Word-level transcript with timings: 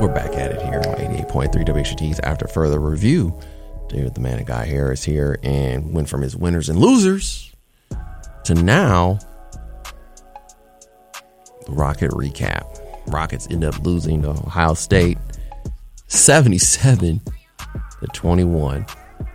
We're 0.00 0.14
back 0.14 0.34
at 0.34 0.52
it 0.52 0.62
here 0.62 0.78
on 0.78 0.94
88.3 0.94 1.66
WXUT's 1.66 2.20
after 2.20 2.46
further 2.46 2.78
review. 2.78 3.36
David 3.88 4.14
the 4.14 4.20
Man 4.20 4.38
and 4.38 4.46
Guy 4.46 4.64
Harris 4.64 5.02
here 5.02 5.40
and 5.42 5.92
went 5.92 6.08
from 6.08 6.22
his 6.22 6.36
winners 6.36 6.68
and 6.68 6.78
losers 6.78 7.52
to 8.44 8.54
now 8.54 9.18
the 11.66 11.72
Rocket 11.72 12.12
recap. 12.12 12.80
Rockets 13.08 13.48
end 13.50 13.64
up 13.64 13.76
losing 13.80 14.22
to 14.22 14.30
Ohio 14.30 14.74
State 14.74 15.18
77 16.06 17.20
to 18.00 18.06
21. 18.12 18.86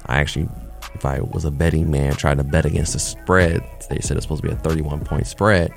I 0.06 0.16
actually, 0.16 0.48
if 0.94 1.06
I 1.06 1.20
was 1.20 1.44
a 1.44 1.52
betting 1.52 1.92
man, 1.92 2.14
tried 2.14 2.38
to 2.38 2.44
bet 2.46 2.66
against 2.66 2.94
the 2.94 3.00
spread. 3.00 3.62
They 3.90 4.00
said 4.00 4.16
it's 4.16 4.26
supposed 4.26 4.44
to 4.44 4.48
be 4.48 4.54
a 4.54 4.58
31 4.58 5.04
point 5.04 5.28
spread. 5.28 5.74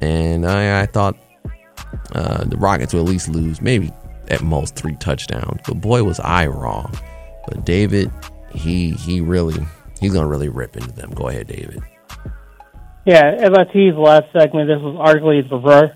And 0.00 0.46
I, 0.46 0.80
I 0.80 0.86
thought 0.86 1.18
uh, 2.14 2.44
the 2.44 2.56
Rockets 2.56 2.94
will 2.94 3.00
at 3.00 3.08
least 3.08 3.28
lose 3.28 3.60
maybe 3.60 3.92
at 4.28 4.42
most 4.42 4.76
three 4.76 4.96
touchdowns. 4.96 5.60
But 5.66 5.80
boy, 5.80 6.02
was 6.04 6.20
I 6.20 6.46
wrong. 6.46 6.92
But 7.46 7.64
David, 7.64 8.10
he 8.54 8.90
he 8.90 9.20
really 9.20 9.64
he's 10.00 10.12
gonna 10.12 10.28
really 10.28 10.48
rip 10.48 10.76
into 10.76 10.92
them. 10.92 11.10
Go 11.10 11.28
ahead, 11.28 11.48
David. 11.48 11.82
Yeah, 13.04 13.34
as 13.38 13.50
I 13.52 13.64
teased 13.64 13.96
last 13.96 14.26
segment, 14.32 14.68
this 14.68 14.80
was 14.80 14.96
arguably 14.96 15.46
the 15.48 15.58
wor- 15.58 15.94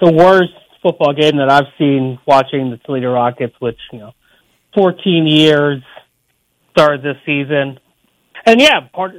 the 0.00 0.12
worst 0.12 0.52
football 0.82 1.12
game 1.12 1.36
that 1.36 1.50
I've 1.50 1.72
seen 1.78 2.18
watching 2.26 2.70
the 2.70 2.78
Toledo 2.78 3.12
Rockets, 3.12 3.54
which 3.60 3.78
you 3.92 3.98
know, 3.98 4.12
14 4.74 5.26
years 5.26 5.82
started 6.72 7.02
this 7.02 7.16
season, 7.26 7.78
and 8.46 8.60
yeah, 8.60 8.80
part 8.92 9.14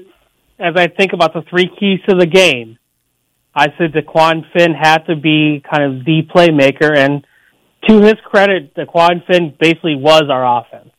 as 0.57 0.73
I 0.75 0.87
think 0.87 1.13
about 1.13 1.33
the 1.33 1.43
three 1.49 1.69
keys 1.79 1.99
to 2.09 2.15
the 2.15 2.25
game, 2.25 2.78
I 3.59 3.67
said 3.77 3.91
Dequan 3.91 4.43
Finn 4.53 4.73
had 4.73 4.99
to 5.07 5.17
be 5.17 5.61
kind 5.69 5.83
of 5.83 6.05
the 6.05 6.21
playmaker, 6.33 6.97
and 6.97 7.25
to 7.89 8.01
his 8.01 8.15
credit, 8.23 8.73
Dequan 8.73 9.25
Finn 9.27 9.53
basically 9.59 9.95
was 9.95 10.23
our 10.29 10.61
offense. 10.61 10.91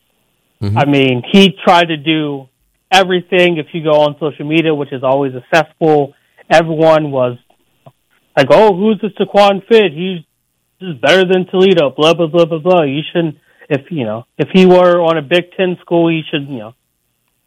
Mm-hmm. 0.61 0.77
I 0.77 0.85
mean, 0.85 1.23
he 1.31 1.57
tried 1.65 1.85
to 1.85 1.97
do 1.97 2.49
everything. 2.91 3.57
If 3.57 3.73
you 3.73 3.83
go 3.83 4.01
on 4.01 4.15
social 4.19 4.45
media, 4.45 4.75
which 4.75 4.93
is 4.93 5.01
always 5.01 5.33
accessible, 5.33 6.13
everyone 6.51 7.09
was 7.09 7.39
like, 8.37 8.47
"Oh, 8.51 8.75
who's 8.75 9.01
this 9.01 9.13
Dequan 9.13 9.67
Finn? 9.67 9.91
He's 9.91 10.87
just 10.87 11.01
better 11.01 11.25
than 11.25 11.47
Toledo." 11.47 11.89
Blah 11.89 12.13
blah 12.13 12.27
blah 12.27 12.45
blah 12.45 12.59
blah. 12.59 12.83
You 12.83 13.01
shouldn't. 13.11 13.37
If 13.69 13.89
you 13.89 14.03
know, 14.03 14.25
if 14.37 14.49
he 14.53 14.67
were 14.67 15.01
on 15.01 15.17
a 15.17 15.23
Big 15.23 15.51
Ten 15.57 15.77
school, 15.81 16.09
he 16.09 16.21
should. 16.29 16.47
You 16.47 16.59
know, 16.59 16.75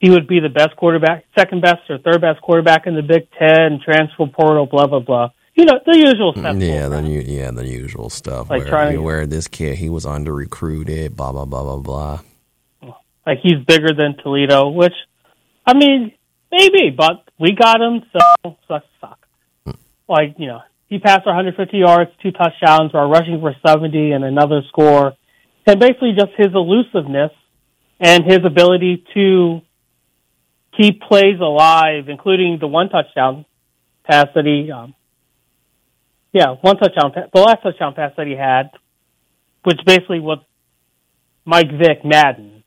he 0.05 0.11
would 0.11 0.29
be 0.29 0.39
the 0.39 0.51
best 0.51 0.77
quarterback, 0.77 1.25
second 1.35 1.63
best 1.63 1.89
or 1.89 1.97
third 1.97 2.21
best 2.21 2.39
quarterback 2.43 2.87
in 2.87 2.95
the 2.95 3.01
Big 3.01 3.27
Ten. 3.39 3.81
Transfer 3.83 4.27
portal. 4.27 4.67
Blah 4.67 4.87
blah 4.87 5.01
blah. 5.01 5.31
You 5.55 5.65
know, 5.65 5.81
the 5.87 5.97
usual 5.97 6.33
stuff. 6.33 6.57
Mm, 6.57 6.61
yeah, 6.61 6.89
the 6.89 7.03
yeah 7.25 7.51
the 7.53 7.67
usual 7.67 8.11
stuff. 8.11 8.51
Like 8.51 8.61
where, 8.65 8.69
trying 8.69 8.93
to- 8.97 9.03
where 9.03 9.27
this 9.27 9.49
kid 9.49 9.79
he 9.79 9.89
was 9.89 10.05
under 10.05 10.35
recruited. 10.35 11.17
Blah 11.17 11.33
blah 11.33 11.47
blah 11.47 11.63
blah 11.63 11.79
blah. 11.79 12.21
Like 13.27 13.39
he's 13.43 13.65
bigger 13.67 13.95
than 13.97 14.17
Toledo, 14.23 14.69
which 14.69 14.93
I 15.65 15.73
mean, 15.73 16.13
maybe, 16.53 16.91
but 16.95 17.25
we 17.41 17.53
got 17.53 17.81
him, 17.81 18.03
so 18.13 18.57
sucks 18.69 18.85
suck. 19.01 19.19
Like 20.07 20.35
you 20.37 20.49
know, 20.49 20.61
he 20.89 20.99
passed 20.99 21.23
for 21.23 21.31
150 21.31 21.79
yards, 21.79 22.11
two 22.23 22.31
touchdowns, 22.31 22.93
while 22.93 23.09
rushing 23.09 23.41
for 23.41 23.57
70 23.67 24.13
and 24.13 24.23
another 24.23 24.61
score, 24.69 25.15
and 25.67 25.81
basically 25.81 26.13
just 26.13 26.33
his 26.37 26.49
elusiveness 26.55 27.31
and 27.99 28.25
his 28.25 28.41
ability 28.45 29.03
to 29.15 29.63
keep 30.77 31.01
plays 31.03 31.41
alive, 31.41 32.09
including 32.09 32.59
the 32.61 32.67
one 32.67 32.89
touchdown 32.89 33.45
pass 34.05 34.27
that 34.35 34.45
he, 34.45 34.71
um, 34.71 34.95
yeah, 36.33 36.55
one 36.61 36.77
touchdown, 36.77 37.13
the 37.33 37.41
last 37.41 37.63
touchdown 37.63 37.95
pass 37.95 38.13
that 38.17 38.27
he 38.27 38.35
had, 38.35 38.71
which 39.65 39.79
basically 39.87 40.21
was 40.21 40.39
Mike 41.45 41.71
Vick 41.71 42.05
Madden. 42.05 42.63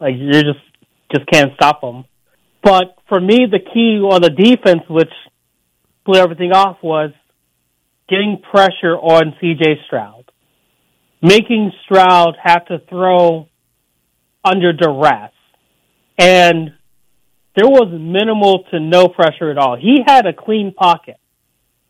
Like 0.00 0.14
you 0.16 0.32
just 0.32 0.60
just 1.14 1.26
can't 1.30 1.52
stop 1.54 1.80
them. 1.80 2.04
But 2.62 2.96
for 3.08 3.20
me, 3.20 3.46
the 3.50 3.58
key 3.58 3.98
on 4.00 4.22
the 4.22 4.30
defense, 4.30 4.82
which 4.88 5.12
blew 6.04 6.20
everything 6.20 6.52
off, 6.52 6.78
was 6.82 7.10
getting 8.08 8.42
pressure 8.50 8.96
on 8.96 9.34
C.J. 9.40 9.80
Stroud, 9.86 10.30
making 11.22 11.72
Stroud 11.84 12.36
have 12.42 12.66
to 12.66 12.78
throw 12.88 13.48
under 14.44 14.72
duress, 14.72 15.32
and 16.18 16.72
there 17.60 17.68
was 17.68 17.88
minimal 17.92 18.64
to 18.70 18.80
no 18.80 19.08
pressure 19.08 19.50
at 19.50 19.58
all. 19.58 19.76
He 19.76 19.98
had 20.06 20.24
a 20.24 20.32
clean 20.32 20.72
pocket 20.72 21.16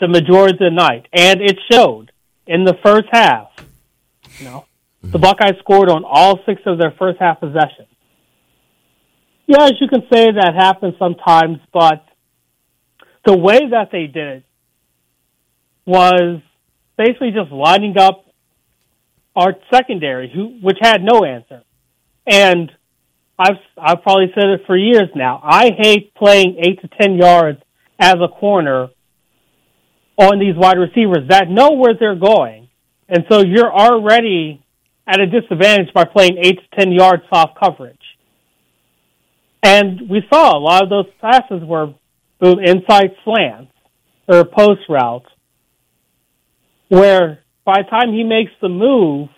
the 0.01 0.09
majority 0.09 0.55
of 0.55 0.59
the 0.59 0.71
night, 0.71 1.07
and 1.13 1.41
it 1.41 1.59
showed 1.71 2.11
in 2.45 2.65
the 2.65 2.75
first 2.85 3.07
half. 3.13 3.51
You 4.39 4.47
know, 4.47 4.65
the 5.01 5.09
mm-hmm. 5.09 5.21
Buckeyes 5.21 5.61
scored 5.61 5.89
on 5.89 6.03
all 6.05 6.41
six 6.45 6.63
of 6.67 6.77
their 6.79 6.93
first 6.99 7.21
half 7.21 7.39
possessions. 7.39 7.87
Yes, 9.47 9.75
you 9.81 9.87
can 9.87 10.01
say 10.13 10.33
that 10.33 10.55
happens 10.57 10.95
sometimes, 10.99 11.59
but 11.73 12.05
the 13.25 13.37
way 13.37 13.61
that 13.71 13.91
they 13.93 14.07
did 14.09 14.39
it 14.39 14.45
was 15.87 16.41
basically 16.97 17.31
just 17.31 17.53
lining 17.53 17.97
up 17.97 18.25
our 19.37 19.55
secondary, 19.73 20.33
who 20.35 20.59
which 20.61 20.79
had 20.81 21.01
no 21.01 21.25
answer. 21.25 21.63
And 22.27 22.73
I've 23.41 23.57
I've 23.79 24.03
probably 24.03 24.31
said 24.35 24.45
it 24.51 24.61
for 24.67 24.77
years 24.77 25.09
now. 25.17 25.41
I 25.43 25.71
hate 25.79 26.15
playing 26.15 26.59
eight 26.59 26.83
to 26.83 26.89
ten 27.01 27.17
yards 27.17 27.59
as 27.99 28.17
a 28.17 28.29
corner 28.29 28.89
on 30.19 30.39
these 30.39 30.55
wide 30.55 30.77
receivers 30.77 31.27
that 31.31 31.49
know 31.49 31.71
where 31.71 31.95
they're 31.99 32.15
going, 32.15 32.69
and 33.09 33.25
so 33.31 33.41
you're 33.41 33.73
already 33.73 34.63
at 35.07 35.21
a 35.21 35.27
disadvantage 35.27 35.95
by 35.95 36.05
playing 36.05 36.37
eight 36.37 36.59
to 36.59 36.79
ten 36.79 36.93
yards 36.93 37.23
soft 37.33 37.59
coverage. 37.59 37.97
And 39.63 40.11
we 40.11 40.21
saw 40.31 40.57
a 40.57 40.61
lot 40.61 40.83
of 40.83 40.91
those 40.91 41.07
passes 41.23 41.63
were 41.65 41.95
both 42.41 42.59
inside 42.63 43.13
slants 43.25 43.73
or 44.29 44.45
post 44.45 44.83
routes, 44.91 45.29
where 46.89 47.43
by 47.65 47.83
the 47.83 47.89
time 47.89 48.13
he 48.13 48.23
makes 48.23 48.53
the 48.61 48.69
move, 48.69 49.31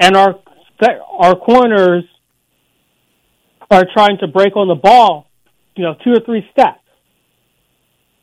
and 0.00 0.16
our 0.16 0.34
our 1.16 1.36
corners 1.36 2.04
are 3.70 3.84
trying 3.92 4.18
to 4.18 4.26
break 4.26 4.56
on 4.56 4.68
the 4.68 4.74
ball, 4.74 5.28
you 5.74 5.84
know, 5.84 5.94
two 6.04 6.12
or 6.12 6.20
three 6.24 6.46
steps. 6.52 6.80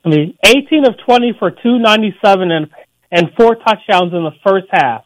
I 0.06 0.10
mean, 0.10 0.38
18 0.44 0.86
of 0.86 0.96
20 1.06 1.34
for 1.40 1.52
297 1.52 2.52
and 2.52 2.70
and 3.14 3.30
four 3.38 3.56
touchdowns 3.56 4.12
in 4.12 4.24
the 4.24 4.32
first 4.44 4.66
half, 4.72 5.06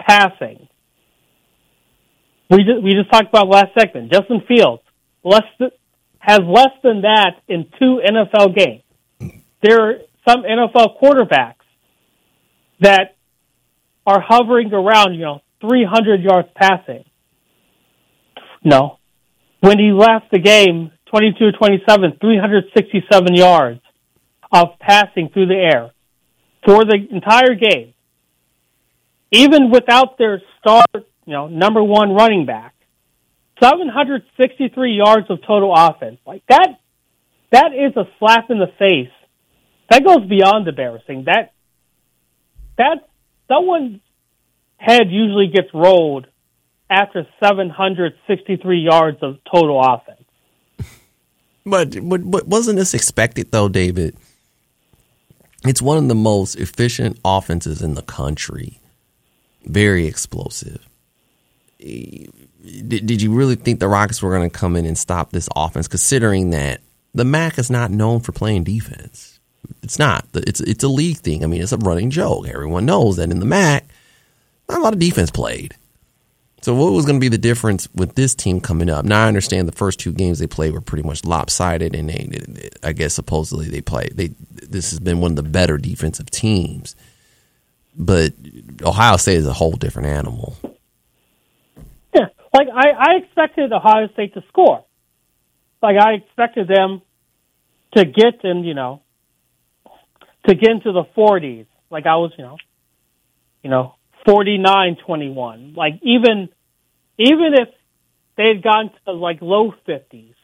passing. 0.00 0.66
We 2.50 2.64
just, 2.64 2.82
we 2.82 2.94
just 2.94 3.10
talked 3.12 3.28
about 3.28 3.48
last 3.48 3.68
segment. 3.78 4.12
Justin 4.12 4.42
Fields 4.48 4.82
less 5.22 5.44
th- 5.58 5.72
has 6.18 6.40
less 6.40 6.72
than 6.82 7.02
that 7.02 7.36
in 7.46 7.66
two 7.78 8.00
NFL 8.04 8.56
games. 8.56 8.82
There 9.62 9.80
are 9.80 9.94
some 10.26 10.42
NFL 10.42 11.00
quarterbacks 11.00 11.54
that 12.80 13.16
are 14.04 14.20
hovering 14.20 14.72
around, 14.72 15.14
you 15.14 15.20
know, 15.20 15.40
300 15.60 16.22
yards 16.22 16.48
passing. 16.56 17.04
No. 18.64 18.98
When 19.64 19.78
he 19.78 19.92
left 19.92 20.30
the 20.30 20.40
game, 20.40 20.90
22 21.06 21.52
27, 21.52 22.18
367 22.20 23.34
yards 23.34 23.80
of 24.52 24.78
passing 24.78 25.30
through 25.32 25.46
the 25.46 25.54
air 25.54 25.90
for 26.66 26.84
the 26.84 26.98
entire 27.10 27.54
game. 27.54 27.94
Even 29.32 29.70
without 29.70 30.18
their 30.18 30.42
star, 30.60 30.84
you 30.92 31.32
know, 31.32 31.48
number 31.48 31.82
one 31.82 32.12
running 32.12 32.44
back. 32.44 32.74
763 33.62 35.00
yards 35.02 35.30
of 35.30 35.38
total 35.46 35.72
offense. 35.74 36.18
Like 36.26 36.42
that, 36.50 36.68
that 37.50 37.70
is 37.72 37.96
a 37.96 38.04
slap 38.18 38.50
in 38.50 38.58
the 38.58 38.70
face. 38.78 39.14
That 39.88 40.04
goes 40.04 40.28
beyond 40.28 40.68
embarrassing. 40.68 41.24
That, 41.24 41.54
that, 42.76 43.08
someone 43.48 44.02
head 44.76 45.04
usually 45.08 45.46
gets 45.46 45.68
rolled 45.72 46.26
after 46.90 47.26
763 47.42 48.78
yards 48.80 49.18
of 49.22 49.38
total 49.50 49.80
offense. 49.80 50.20
But, 51.66 51.96
but 52.06 52.30
but 52.30 52.46
wasn't 52.46 52.78
this 52.78 52.92
expected 52.92 53.50
though, 53.50 53.68
David? 53.68 54.16
It's 55.64 55.80
one 55.80 55.96
of 55.96 56.08
the 56.08 56.14
most 56.14 56.56
efficient 56.56 57.18
offenses 57.24 57.80
in 57.80 57.94
the 57.94 58.02
country. 58.02 58.80
Very 59.64 60.06
explosive. 60.06 60.86
Did, 61.78 63.06
did 63.06 63.22
you 63.22 63.32
really 63.32 63.56
think 63.56 63.80
the 63.80 63.88
Rockets 63.88 64.22
were 64.22 64.30
going 64.30 64.48
to 64.48 64.56
come 64.56 64.76
in 64.76 64.84
and 64.84 64.96
stop 64.96 65.30
this 65.30 65.48
offense, 65.56 65.88
considering 65.88 66.50
that 66.50 66.80
the 67.14 67.24
MAC 67.24 67.58
is 67.58 67.70
not 67.70 67.90
known 67.90 68.20
for 68.20 68.32
playing 68.32 68.64
defense? 68.64 69.40
It's 69.82 69.98
not. 69.98 70.26
It's 70.34 70.60
it's 70.60 70.84
a 70.84 70.88
league 70.88 71.18
thing. 71.18 71.42
I 71.42 71.46
mean, 71.46 71.62
it's 71.62 71.72
a 71.72 71.78
running 71.78 72.10
joke. 72.10 72.46
Everyone 72.46 72.84
knows 72.84 73.16
that 73.16 73.30
in 73.30 73.40
the 73.40 73.46
MAC, 73.46 73.86
not 74.68 74.80
a 74.80 74.82
lot 74.82 74.92
of 74.92 74.98
defense 74.98 75.30
played. 75.30 75.74
So 76.64 76.74
what 76.74 76.94
was 76.94 77.04
going 77.04 77.16
to 77.16 77.20
be 77.20 77.28
the 77.28 77.36
difference 77.36 77.90
with 77.94 78.14
this 78.14 78.34
team 78.34 78.58
coming 78.58 78.88
up? 78.88 79.04
Now 79.04 79.26
I 79.26 79.28
understand 79.28 79.68
the 79.68 79.72
first 79.72 80.00
two 80.00 80.14
games 80.14 80.38
they 80.38 80.46
played 80.46 80.72
were 80.72 80.80
pretty 80.80 81.06
much 81.06 81.22
lopsided, 81.22 81.94
and 81.94 82.08
they, 82.08 82.70
I 82.82 82.94
guess 82.94 83.12
supposedly 83.12 83.68
they 83.68 83.82
play. 83.82 84.08
They 84.14 84.28
this 84.50 84.88
has 84.88 84.98
been 84.98 85.20
one 85.20 85.32
of 85.32 85.36
the 85.36 85.42
better 85.42 85.76
defensive 85.76 86.30
teams, 86.30 86.96
but 87.94 88.32
Ohio 88.80 89.18
State 89.18 89.36
is 89.36 89.46
a 89.46 89.52
whole 89.52 89.72
different 89.72 90.08
animal. 90.08 90.56
Yeah, 92.14 92.28
like 92.54 92.68
I, 92.74 92.92
I 92.92 93.14
expected 93.22 93.70
Ohio 93.70 94.08
State 94.14 94.32
to 94.32 94.42
score. 94.48 94.86
Like 95.82 95.96
I 96.00 96.14
expected 96.14 96.66
them 96.66 97.02
to 97.94 98.06
get 98.06 98.42
in, 98.42 98.64
you 98.64 98.72
know, 98.72 99.02
to 100.48 100.54
get 100.54 100.70
into 100.70 100.92
the 100.92 101.04
40s. 101.14 101.66
Like 101.90 102.06
I 102.06 102.16
was, 102.16 102.32
you 102.38 102.44
know, 102.44 102.56
you 103.62 103.68
know, 103.68 103.96
49-21. 104.26 105.76
Like 105.76 106.00
even 106.02 106.48
even 107.18 107.54
if 107.54 107.68
they 108.36 108.48
had 108.48 108.62
gone 108.62 108.90
to 109.06 109.12
like 109.12 109.38
low 109.40 109.72
50s, 109.86 110.34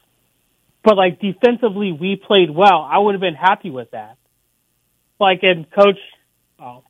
but 0.83 0.97
like 0.97 1.21
defensively 1.21 1.93
we 1.93 2.17
played 2.17 2.51
well, 2.51 2.87
I 2.91 2.99
would 2.99 3.15
have 3.15 3.21
been 3.21 3.35
happy 3.35 3.71
with 3.71 3.91
that. 3.93 4.17
Like 5.19 5.41
and 5.43 5.71
coach 5.71 5.99
oh, 6.59 6.85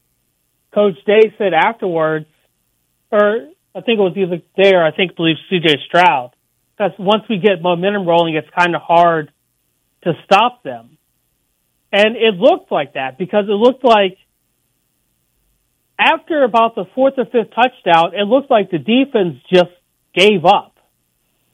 Coach 0.73 0.97
Day 1.05 1.35
said 1.39 1.53
afterwards, 1.55 2.27
or 3.11 3.49
I 3.75 3.81
think 3.81 3.99
it 3.99 4.03
was 4.03 4.17
either 4.17 4.43
Day 4.57 4.75
or 4.75 4.85
I 4.85 4.95
think 4.95 5.17
believe 5.17 5.37
CJ 5.51 5.85
Stroud, 5.87 6.33
because 6.77 6.93
once 6.99 7.25
we 7.29 7.39
get 7.39 7.63
momentum 7.63 8.07
rolling, 8.07 8.37
it's 8.37 8.49
kind 8.57 8.75
of 8.75 8.83
hard 8.83 9.33
to 10.05 10.13
stop 10.25 10.63
them. 10.63 10.99
And 11.93 12.17
it 12.17 12.35
looked 12.35 12.71
like 12.71 12.95
that 12.95 13.19
because 13.19 13.47
it 13.49 13.53
looked 13.53 13.85
like 13.85 14.17
after 16.01 16.43
about 16.45 16.75
the 16.75 16.87
fourth 16.95 17.15
or 17.19 17.27
fifth 17.27 17.55
touchdown, 17.55 18.15
it 18.15 18.27
looked 18.27 18.51
like 18.51 18.71
the 18.71 18.79
defense 18.79 19.37
just 19.53 19.71
gave 20.15 20.45
up. 20.45 20.77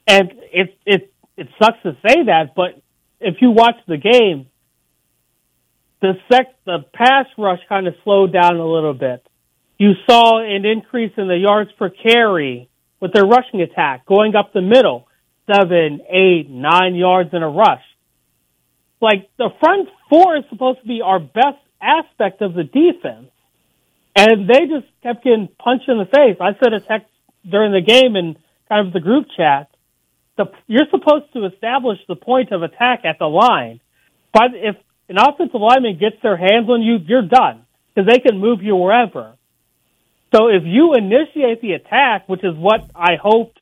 And 0.07 0.31
it 0.53 0.77
it 0.85 1.13
it 1.35 1.49
sucks 1.61 1.83
to 1.83 1.97
say 2.07 2.23
that, 2.25 2.55
but 2.55 2.81
if 3.19 3.35
you 3.41 3.51
watch 3.51 3.75
the 3.87 3.97
game, 3.97 4.47
the 6.01 6.13
sec 6.31 6.55
the 6.65 6.85
pass 6.93 7.25
rush 7.37 7.59
kind 7.67 7.87
of 7.87 7.95
slowed 8.03 8.31
down 8.31 8.55
a 8.55 8.65
little 8.65 8.93
bit. 8.93 9.25
You 9.77 9.91
saw 10.09 10.39
an 10.39 10.65
increase 10.65 11.11
in 11.17 11.27
the 11.27 11.37
yards 11.37 11.71
per 11.77 11.89
carry 11.89 12.69
with 12.99 13.13
their 13.13 13.25
rushing 13.25 13.61
attack 13.61 14.05
going 14.05 14.35
up 14.35 14.53
the 14.53 14.61
middle, 14.61 15.07
seven, 15.51 16.01
eight, 16.09 16.49
nine 16.49 16.95
yards 16.95 17.31
in 17.33 17.43
a 17.43 17.49
rush. 17.49 17.83
Like 19.01 19.29
the 19.37 19.49
front 19.59 19.89
four 20.09 20.37
is 20.37 20.45
supposed 20.49 20.81
to 20.81 20.87
be 20.87 21.01
our 21.03 21.19
best 21.19 21.59
aspect 21.81 22.41
of 22.41 22.53
the 22.53 22.63
defense. 22.63 23.29
And 24.17 24.49
they 24.49 24.65
just 24.65 24.87
kept 25.03 25.23
getting 25.23 25.47
punched 25.59 25.87
in 25.87 25.99
the 25.99 26.05
face. 26.05 26.37
I 26.41 26.57
said 26.57 26.73
a 26.73 26.79
text 26.79 27.07
during 27.47 27.71
the 27.71 27.81
game 27.81 28.15
and 28.15 28.35
kind 28.67 28.87
of 28.87 28.91
the 28.91 28.99
group 28.99 29.27
chat. 29.37 29.69
The, 30.37 30.45
you're 30.65 30.89
supposed 30.89 31.31
to 31.33 31.45
establish 31.45 31.99
the 32.07 32.15
point 32.15 32.51
of 32.51 32.63
attack 32.63 33.05
at 33.05 33.19
the 33.19 33.27
line. 33.27 33.79
But 34.33 34.55
if 34.55 34.75
an 35.07 35.17
offensive 35.19 35.61
lineman 35.61 35.99
gets 35.99 36.15
their 36.23 36.35
hands 36.35 36.67
on 36.67 36.81
you, 36.81 36.97
you're 37.05 37.27
done 37.27 37.61
because 37.93 38.09
they 38.11 38.17
can 38.17 38.39
move 38.39 38.63
you 38.63 38.75
wherever. 38.75 39.35
So 40.35 40.47
if 40.47 40.63
you 40.65 40.95
initiate 40.95 41.61
the 41.61 41.73
attack, 41.73 42.27
which 42.27 42.43
is 42.43 42.55
what 42.55 42.89
I 42.95 43.17
hoped 43.21 43.59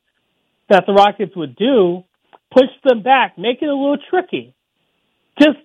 that 0.69 0.85
the 0.87 0.93
Rockets 0.93 1.35
would 1.35 1.57
do, 1.57 2.05
push 2.49 2.71
them 2.85 3.03
back, 3.03 3.37
make 3.37 3.61
it 3.61 3.67
a 3.67 3.75
little 3.75 3.97
tricky. 4.09 4.55
Just 5.37 5.57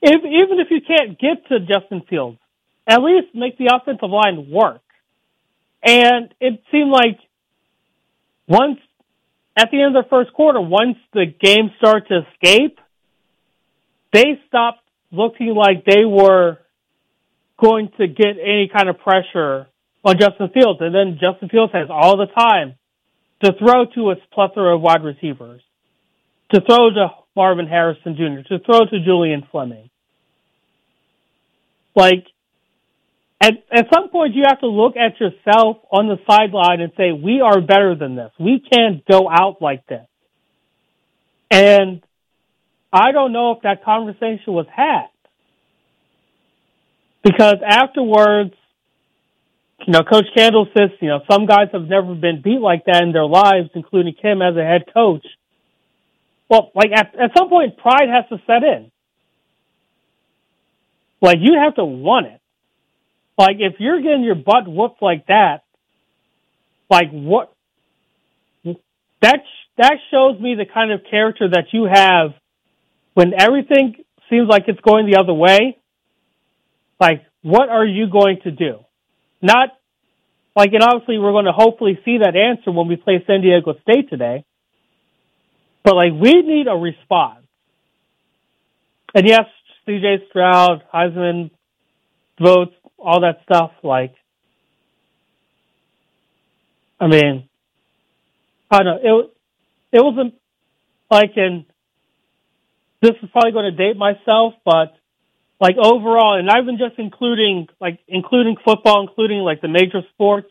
if, 0.00 0.24
even 0.24 0.60
if 0.60 0.68
you 0.70 0.80
can't 0.80 1.18
get 1.18 1.48
to 1.48 1.58
Justin 1.58 2.02
Fields, 2.08 2.38
at 2.86 3.02
least 3.02 3.34
make 3.34 3.58
the 3.58 3.70
offensive 3.74 4.10
line 4.10 4.48
work. 4.50 4.82
And 5.82 6.32
it 6.40 6.62
seemed 6.70 6.90
like 6.90 7.18
once 8.48 8.78
at 9.56 9.70
the 9.70 9.82
end 9.82 9.96
of 9.96 10.04
the 10.04 10.10
first 10.10 10.32
quarter, 10.32 10.60
once 10.60 10.96
the 11.12 11.26
game 11.26 11.70
started 11.78 12.08
to 12.08 12.26
escape, 12.30 12.78
they 14.12 14.40
stopped 14.48 14.82
looking 15.10 15.54
like 15.54 15.84
they 15.84 16.04
were 16.04 16.58
going 17.58 17.90
to 17.98 18.06
get 18.06 18.36
any 18.40 18.70
kind 18.74 18.88
of 18.88 18.98
pressure 18.98 19.66
on 20.04 20.18
Justin 20.18 20.50
Fields. 20.52 20.80
And 20.80 20.94
then 20.94 21.18
Justin 21.20 21.48
Fields 21.48 21.72
has 21.72 21.88
all 21.90 22.16
the 22.16 22.26
time 22.26 22.74
to 23.42 23.52
throw 23.58 23.86
to 23.94 24.10
its 24.10 24.20
plethora 24.32 24.76
of 24.76 24.82
wide 24.82 25.02
receivers, 25.02 25.62
to 26.52 26.60
throw 26.60 26.90
to 26.90 27.08
Marvin 27.34 27.66
Harrison 27.66 28.16
Jr., 28.16 28.48
to 28.48 28.64
throw 28.64 28.84
to 28.84 29.04
Julian 29.04 29.46
Fleming. 29.50 29.90
Like, 31.94 32.26
at, 33.40 33.52
at 33.70 33.86
some 33.92 34.08
point 34.08 34.34
you 34.34 34.44
have 34.46 34.60
to 34.60 34.68
look 34.68 34.94
at 34.96 35.20
yourself 35.20 35.78
on 35.90 36.08
the 36.08 36.16
sideline 36.28 36.80
and 36.80 36.92
say, 36.96 37.12
we 37.12 37.40
are 37.40 37.60
better 37.60 37.94
than 37.94 38.16
this. 38.16 38.32
We 38.40 38.60
can't 38.60 39.04
go 39.06 39.28
out 39.30 39.60
like 39.60 39.86
this. 39.86 40.06
And 41.50 42.02
I 42.92 43.12
don't 43.12 43.32
know 43.32 43.52
if 43.52 43.62
that 43.62 43.84
conversation 43.84 44.52
was 44.52 44.66
had. 44.74 45.08
Because 47.22 47.56
afterwards, 47.66 48.54
you 49.86 49.92
know, 49.92 50.02
Coach 50.02 50.26
Candle 50.36 50.66
says, 50.76 50.90
you 51.00 51.08
know, 51.08 51.20
some 51.30 51.46
guys 51.46 51.68
have 51.72 51.82
never 51.82 52.14
been 52.14 52.40
beat 52.42 52.60
like 52.60 52.84
that 52.86 53.02
in 53.02 53.12
their 53.12 53.26
lives, 53.26 53.68
including 53.74 54.14
Kim 54.14 54.40
as 54.40 54.56
a 54.56 54.62
head 54.62 54.84
coach. 54.94 55.26
Well, 56.48 56.70
like 56.74 56.90
at, 56.94 57.14
at 57.20 57.32
some 57.36 57.48
point, 57.48 57.76
pride 57.76 58.08
has 58.08 58.24
to 58.30 58.42
set 58.46 58.62
in. 58.62 58.90
Like 61.20 61.38
you 61.40 61.58
have 61.62 61.74
to 61.74 61.84
want 61.84 62.26
it. 62.26 62.40
Like 63.38 63.56
if 63.58 63.74
you're 63.78 64.00
getting 64.00 64.24
your 64.24 64.34
butt 64.34 64.66
whooped 64.66 65.02
like 65.02 65.26
that, 65.26 65.62
like 66.90 67.10
what? 67.10 67.52
That 69.22 69.40
that 69.78 69.96
shows 70.10 70.40
me 70.40 70.54
the 70.54 70.66
kind 70.72 70.92
of 70.92 71.00
character 71.10 71.48
that 71.48 71.66
you 71.72 71.84
have 71.84 72.34
when 73.14 73.32
everything 73.38 73.96
seems 74.30 74.48
like 74.48 74.64
it's 74.68 74.80
going 74.80 75.10
the 75.10 75.18
other 75.18 75.34
way. 75.34 75.76
Like 77.00 77.24
what 77.42 77.68
are 77.68 77.86
you 77.86 78.08
going 78.10 78.40
to 78.42 78.50
do? 78.50 78.80
Not 79.40 79.68
like, 80.56 80.72
and 80.72 80.82
obviously 80.82 81.18
we're 81.18 81.32
going 81.32 81.44
to 81.44 81.52
hopefully 81.52 81.98
see 82.04 82.18
that 82.18 82.34
answer 82.34 82.72
when 82.72 82.88
we 82.88 82.96
play 82.96 83.22
San 83.26 83.42
Diego 83.42 83.74
State 83.82 84.08
today. 84.08 84.44
But 85.84 85.94
like, 85.94 86.12
we 86.12 86.42
need 86.42 86.66
a 86.66 86.74
response. 86.74 87.44
And 89.14 89.28
yes, 89.28 89.44
CJ 89.86 90.28
Stroud, 90.30 90.82
Heisman 90.92 91.50
votes, 92.40 92.74
all 92.98 93.20
that 93.20 93.40
stuff. 93.44 93.72
Like, 93.82 94.14
I 97.00 97.06
mean, 97.06 97.48
I 98.70 98.82
don't 98.82 98.86
know. 98.86 99.00
It 99.02 99.98
it 99.98 100.04
wasn't 100.04 100.34
like 101.10 101.36
in. 101.36 101.66
This 103.02 103.12
is 103.22 103.30
probably 103.30 103.52
going 103.52 103.70
to 103.70 103.76
date 103.76 103.96
myself, 103.96 104.54
but 104.64 104.96
like 105.60 105.76
overall, 105.76 106.38
and 106.38 106.50
I've 106.50 106.64
been 106.64 106.78
just 106.78 106.98
including 106.98 107.68
like 107.80 108.00
including 108.08 108.56
football, 108.64 109.06
including 109.06 109.38
like 109.38 109.60
the 109.60 109.68
major 109.68 110.02
sports. 110.14 110.48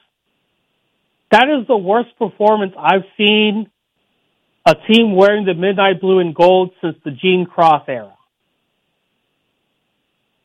That 1.32 1.48
is 1.50 1.68
the 1.68 1.78
worst 1.78 2.18
performance 2.18 2.74
I've 2.78 3.04
seen 3.18 3.70
a 4.66 4.76
team 4.88 5.16
wearing 5.16 5.46
the 5.46 5.54
midnight 5.54 6.00
blue 6.00 6.20
and 6.20 6.34
gold 6.34 6.72
since 6.82 6.96
the 7.04 7.12
Gene 7.12 7.46
Cross 7.46 7.86
era 7.88 8.16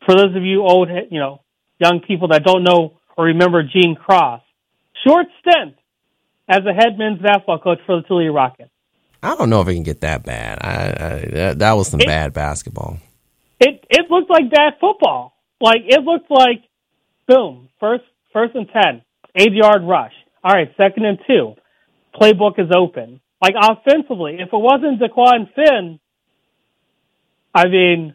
for 0.05 0.15
those 0.17 0.35
of 0.37 0.43
you 0.43 0.63
old, 0.63 0.89
you 1.11 1.21
know, 1.21 1.41
young 1.81 2.01
people 2.07 2.29
that 2.29 2.45
don't 2.45 2.63
know 2.63 3.01
or 3.17 3.27
remember 3.27 3.63
Gene 3.63 3.97
Cross, 3.97 4.43
short 5.07 5.27
stint 5.41 5.75
as 6.49 6.61
a 6.67 6.73
head 6.73 6.99
men's 6.99 7.21
basketball 7.21 7.59
coach 7.59 7.79
for 7.87 8.01
the 8.01 8.03
Toledo 8.07 8.33
Rockets. 8.33 8.71
I 9.23 9.37
don't 9.37 9.51
know 9.51 9.61
if 9.61 9.69
it 9.69 9.75
can 9.75 9.83
get 9.83 10.01
that 10.01 10.25
bad. 10.25 10.59
I, 10.63 10.71
I 10.71 11.29
that, 11.33 11.59
that, 11.59 11.73
was 11.73 11.89
some 11.89 12.01
it, 12.01 12.07
bad 12.07 12.33
basketball. 12.33 12.99
It 13.59 13.85
it 13.91 14.11
looked 14.11 14.31
like 14.31 14.51
bad 14.51 14.75
football. 14.81 15.35
Like 15.61 15.83
it 15.87 16.01
looked 16.01 16.31
like, 16.31 16.65
boom, 17.29 17.69
first 17.79 18.05
first 18.33 18.55
and 18.55 18.69
ten, 18.69 19.03
eight 19.37 19.53
yard 19.53 19.83
rush. 19.85 20.15
All 20.43 20.55
right, 20.55 20.71
second 20.79 21.05
and 21.05 21.19
two, 21.27 21.55
playbook 22.19 22.59
is 22.59 22.71
open. 22.75 23.21
Like 23.43 23.55
offensively, 23.61 24.37
if 24.41 24.49
it 24.49 24.51
wasn't 24.53 25.01
Dequan 25.01 25.53
Finn, 25.55 26.01
I 27.55 27.69
mean, 27.69 28.15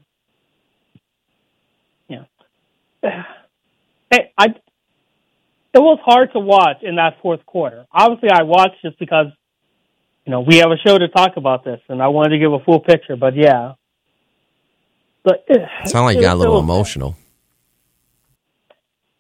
hey, 4.16 4.32
I 4.38 4.48
it 4.48 5.80
was 5.80 6.00
hard 6.06 6.32
to 6.32 6.40
watch 6.40 6.78
in 6.84 6.96
that 6.96 7.18
fourth 7.22 7.46
quarter. 7.46 7.86
Obviously, 7.92 8.30
I 8.32 8.44
watched 8.44 8.82
just 8.82 8.98
because 8.98 9.28
you 10.26 10.32
know 10.32 10.42
we 10.42 10.58
have 10.58 10.72
a 10.72 10.78
show 10.86 10.98
to 10.98 11.08
talk 11.10 11.38
about 11.38 11.66
this, 11.66 11.82
and 11.90 12.02
I 12.02 12.08
wanted 12.08 12.30
to 12.30 12.40
give 12.40 12.54
a 12.54 12.64
full 12.64 12.80
picture. 12.80 13.16
But 13.16 13.36
yeah, 13.36 13.74
but 15.24 15.46
eh, 15.50 15.56
it, 15.84 15.90
Sound 15.90 16.06
like 16.06 16.16
you 16.16 16.22
got 16.22 16.36
a 16.36 16.40
little 16.40 16.60
emotional. 16.60 17.18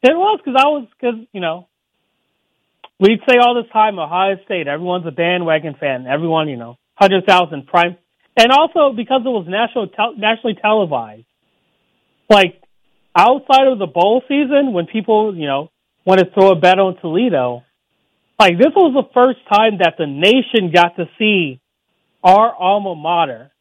It 0.01 0.15
was 0.15 0.39
because 0.43 0.61
I 0.63 0.67
was 0.67 0.87
because 0.97 1.19
you 1.33 1.41
know 1.41 1.67
we'd 2.99 3.19
say 3.27 3.37
all 3.37 3.55
this 3.61 3.71
time 3.73 3.99
Ohio 3.99 4.37
State. 4.45 4.67
Everyone's 4.67 5.05
a 5.05 5.11
bandwagon 5.11 5.75
fan. 5.79 6.05
Everyone, 6.07 6.47
you 6.47 6.57
know, 6.57 6.77
hundred 6.95 7.25
thousand 7.25 7.67
prime, 7.67 7.97
and 8.37 8.51
also 8.51 8.95
because 8.95 9.21
it 9.25 9.29
was 9.29 9.45
national 9.47 9.87
tel- 9.87 10.15
nationally 10.15 10.55
televised. 10.61 11.25
Like 12.29 12.61
outside 13.15 13.67
of 13.67 13.79
the 13.79 13.87
bowl 13.87 14.21
season, 14.27 14.73
when 14.73 14.87
people 14.87 15.35
you 15.35 15.47
know 15.47 15.71
want 16.05 16.19
to 16.19 16.27
throw 16.33 16.51
a 16.51 16.55
bet 16.55 16.79
on 16.79 16.97
Toledo, 17.01 17.63
like 18.39 18.57
this 18.57 18.73
was 18.75 18.93
the 18.93 19.09
first 19.13 19.39
time 19.49 19.79
that 19.79 19.95
the 19.97 20.05
nation 20.05 20.71
got 20.73 20.95
to 20.97 21.05
see 21.17 21.59
our 22.23 22.53
alma 22.53 22.95
mater, 22.95 23.51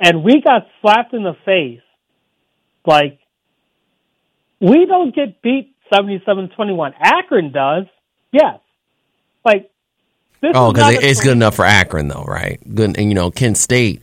and 0.00 0.24
we 0.24 0.40
got 0.40 0.66
slapped 0.80 1.12
in 1.12 1.22
the 1.22 1.36
face. 1.44 1.80
Like 2.86 3.18
we 4.60 4.86
don't 4.86 5.14
get 5.14 5.42
beat 5.42 5.74
77-21. 5.92 6.94
Akron 7.00 7.52
does, 7.52 7.86
yes. 8.30 8.60
Like 9.44 9.70
this 10.40 10.52
Oh, 10.54 10.72
because 10.72 10.94
it's 10.94 11.20
good 11.20 11.32
enough 11.32 11.56
for 11.56 11.64
Akron, 11.64 12.08
though, 12.08 12.24
right? 12.24 12.60
Good, 12.74 12.96
and 12.96 13.08
you 13.08 13.14
know, 13.14 13.30
Kent 13.30 13.56
State. 13.56 14.02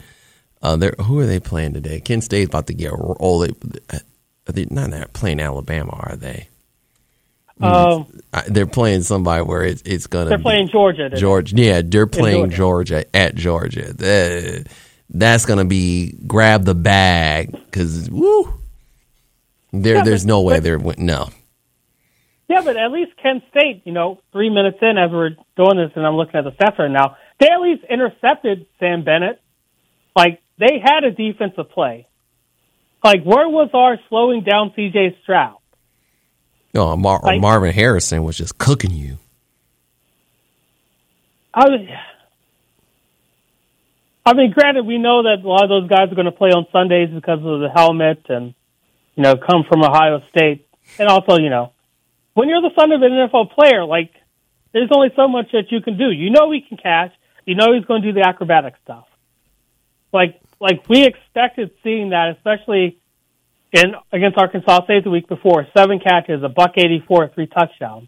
Uh, 0.62 0.78
who 1.04 1.20
are 1.20 1.26
they 1.26 1.40
playing 1.40 1.74
today? 1.74 2.02
Kent 2.02 2.26
State's 2.26 2.50
about 2.50 2.68
to 2.68 2.74
get 2.74 2.92
oh, 2.94 3.48
they, 4.56 4.63
are 4.63 4.68
not 4.70 4.91
they're 4.91 5.06
playing 5.13 5.39
Alabama, 5.39 5.91
are 5.91 6.15
they? 6.15 6.48
Um, 7.62 8.08
They're 8.48 8.65
playing 8.65 9.01
somebody 9.01 9.44
where 9.44 9.63
it's 9.63 9.82
it's 9.82 10.08
gonna. 10.08 10.29
they're 10.29 10.38
be- 10.38 10.44
playing 10.44 10.70
Georgia. 10.70 11.10
Georgia. 11.10 11.56
Yeah, 11.58 11.82
they're 11.84 12.08
playing 12.08 12.51
Georgia. 12.51 13.03
Georgia 13.06 13.15
at 13.15 13.36
Georgia. 13.36 13.94
That- 13.94 14.68
that's 15.10 15.46
gonna 15.46 15.65
be 15.65 16.15
grab 16.25 16.63
the 16.63 16.75
bag 16.75 17.51
because 17.51 18.10
woo. 18.10 18.53
There, 19.74 19.96
Yeah, 19.96 20.03
there's 20.03 20.24
but- 20.24 20.27
no 20.29 20.41
way 20.41 20.56
but- 20.58 20.63
they're 20.63 20.79
no. 21.06 21.29
Yeah, 22.48 22.62
but 22.63 22.77
at 22.77 22.91
least 22.91 23.12
Kent 23.22 23.44
State, 23.51 23.82
you 23.86 23.91
know, 23.91 24.20
three 24.32 24.50
minutes 24.50 24.77
in 24.82 24.98
as 24.98 25.12
we're 25.12 25.32
doing 25.56 25.77
this, 25.77 25.91
and 25.96 26.06
I'm 26.08 26.15
looking 26.15 26.36
at 26.36 26.46
the 26.46 26.51
stats 26.51 26.79
right 26.79 26.89
now, 26.89 27.15
they 27.39 27.48
at 27.48 27.62
least 27.62 27.84
intercepted 27.88 28.65
Sam 28.79 29.03
Bennett. 29.03 29.39
Like 30.15 30.39
they 30.58 30.79
had 30.84 31.03
a 31.03 31.12
defensive 31.12 31.70
play. 31.72 32.08
Like 33.03 33.24
where 33.24 33.48
was 33.48 33.70
our 33.74 33.98
slowing 34.10 34.44
down 34.44 34.74
C.J. 34.75 35.18
Stroud? 35.24 35.58
No, 36.74 36.96
Mar- 36.98 37.22
Like- 37.24 37.41
Marvin 37.41 37.74
Harrison 37.74 38.24
was 38.24 38.38
just 38.38 38.58
cooking 38.58 38.91
you. 38.91 39.18
I 41.53 41.65
was, 41.65 41.88
I 44.25 44.34
mean, 44.34 44.51
granted, 44.51 44.86
we 44.86 44.98
know 45.00 45.24
that 45.24 45.44
a 45.44 45.48
lot 45.48 45.63
of 45.63 45.70
those 45.70 45.89
guys 45.89 46.12
are 46.12 46.15
going 46.15 46.25
to 46.25 46.32
play 46.32 46.50
on 46.50 46.68
Sundays 46.72 47.10
because 47.10 47.39
of 47.39 47.60
the 47.62 47.70
helmet 47.74 48.25
and, 48.29 48.53
you 49.15 49.24
know, 49.24 49.36
come 49.36 49.63
from 49.68 49.82
Ohio 49.84 50.22
State. 50.29 50.68
And 51.00 51.10
also, 51.10 51.38
you 51.39 51.50
know, 51.50 51.72
when 52.36 52.50
you're 52.50 52.62
the 52.62 52.70
son 52.79 52.91
of 52.91 53.01
an 53.01 53.12
NFL 53.12 53.51
player, 53.56 53.84
like, 53.84 54.12
there's 54.72 54.89
only 54.94 55.10
so 55.15 55.27
much 55.27 55.48
that 55.53 55.72
you 55.72 55.82
can 55.82 55.98
do. 55.98 56.12
You 56.12 56.29
know 56.29 56.51
he 56.51 56.62
can 56.62 56.77
catch. 56.77 57.12
You 57.46 57.56
know 57.56 57.74
he's 57.74 57.86
going 57.86 58.03
to 58.03 58.12
do 58.13 58.20
the 58.20 58.27
acrobatic 58.27 58.75
stuff. 58.84 59.06
Like, 60.13 60.39
like 60.60 60.88
we 60.89 61.06
expected 61.06 61.72
seeing 61.84 62.10
that, 62.10 62.36
especially 62.38 63.00
in 63.72 63.94
against 64.12 64.38
Arkansas 64.38 64.84
State 64.86 65.04
the 65.04 65.10
week 65.10 65.28
before. 65.28 65.68
Seven 65.78 66.00
catches, 66.00 66.44
a 66.44 66.50
buck 66.50 66.72
eighty-four, 66.78 67.32
three 67.34 67.48
touchdowns. 67.48 68.08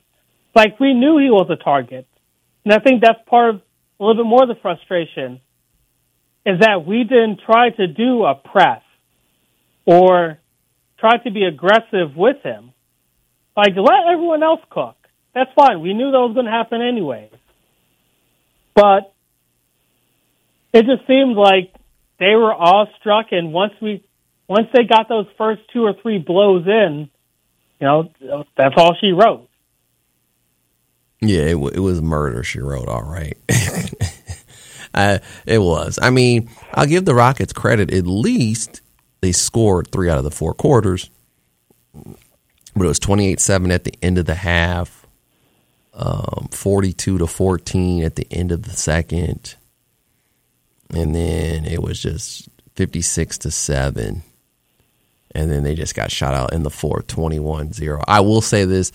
Like 0.55 0.79
we 0.79 0.93
knew 0.93 1.17
he 1.17 1.29
was 1.29 1.49
a 1.49 1.61
target. 1.61 2.07
And 2.63 2.73
I 2.73 2.79
think 2.79 3.01
that's 3.01 3.19
part 3.27 3.55
of 3.55 3.61
a 3.99 4.03
little 4.03 4.23
bit 4.23 4.29
more 4.29 4.43
of 4.43 4.49
the 4.49 4.55
frustration 4.61 5.39
is 6.45 6.59
that 6.59 6.85
we 6.85 7.03
didn't 7.03 7.41
try 7.45 7.69
to 7.69 7.87
do 7.87 8.23
a 8.23 8.35
press 8.35 8.81
or 9.85 10.39
try 10.99 11.17
to 11.17 11.31
be 11.31 11.43
aggressive 11.43 12.15
with 12.15 12.37
him. 12.43 12.73
Like, 13.55 13.75
let 13.75 14.11
everyone 14.11 14.43
else 14.43 14.61
cook. 14.69 14.95
That's 15.33 15.51
fine. 15.55 15.81
We 15.81 15.93
knew 15.93 16.11
that 16.11 16.17
was 16.17 16.33
going 16.33 16.45
to 16.45 16.51
happen 16.51 16.81
anyway. 16.81 17.29
But 18.73 19.13
it 20.73 20.85
just 20.85 21.05
seemed 21.07 21.35
like 21.35 21.73
they 22.21 22.35
were 22.35 22.53
awestruck, 22.53 23.31
and 23.31 23.51
once 23.51 23.73
we, 23.81 24.03
once 24.47 24.67
they 24.73 24.83
got 24.83 25.09
those 25.09 25.25
first 25.39 25.63
two 25.73 25.83
or 25.83 25.93
three 26.03 26.19
blows 26.19 26.67
in, 26.67 27.09
you 27.79 27.87
know, 27.87 28.11
that's 28.55 28.75
all 28.77 28.95
she 29.01 29.11
wrote. 29.11 29.49
Yeah, 31.19 31.41
it, 31.41 31.53
w- 31.53 31.71
it 31.73 31.79
was 31.79 31.99
murder. 31.99 32.43
She 32.43 32.59
wrote, 32.59 32.87
all 32.87 33.01
right. 33.01 33.35
it 34.93 35.57
was. 35.59 35.97
I 35.99 36.11
mean, 36.11 36.51
I'll 36.75 36.85
give 36.85 37.05
the 37.05 37.15
Rockets 37.15 37.53
credit. 37.53 37.91
At 37.91 38.05
least 38.05 38.81
they 39.21 39.31
scored 39.31 39.91
three 39.91 40.07
out 40.07 40.19
of 40.19 40.23
the 40.23 40.29
four 40.29 40.53
quarters. 40.53 41.09
But 41.93 42.85
it 42.85 42.87
was 42.87 42.99
28 42.99 43.39
7 43.39 43.71
at 43.71 43.83
the 43.83 43.95
end 44.01 44.19
of 44.19 44.27
the 44.27 44.35
half, 44.35 45.07
um, 45.95 46.49
42 46.51 47.17
to 47.17 47.25
14 47.25 48.03
at 48.03 48.15
the 48.15 48.27
end 48.29 48.51
of 48.51 48.61
the 48.61 48.71
second. 48.71 49.55
And 50.93 51.15
then 51.15 51.65
it 51.65 51.81
was 51.81 52.01
just 52.01 52.49
56 52.75 53.37
to 53.39 53.51
7. 53.51 54.23
And 55.33 55.51
then 55.51 55.63
they 55.63 55.75
just 55.75 55.95
got 55.95 56.11
shot 56.11 56.33
out 56.33 56.53
in 56.53 56.63
the 56.63 56.69
fourth, 56.69 57.07
21 57.07 57.71
0. 57.73 58.01
I 58.07 58.19
will 58.19 58.41
say 58.41 58.65
this 58.65 58.91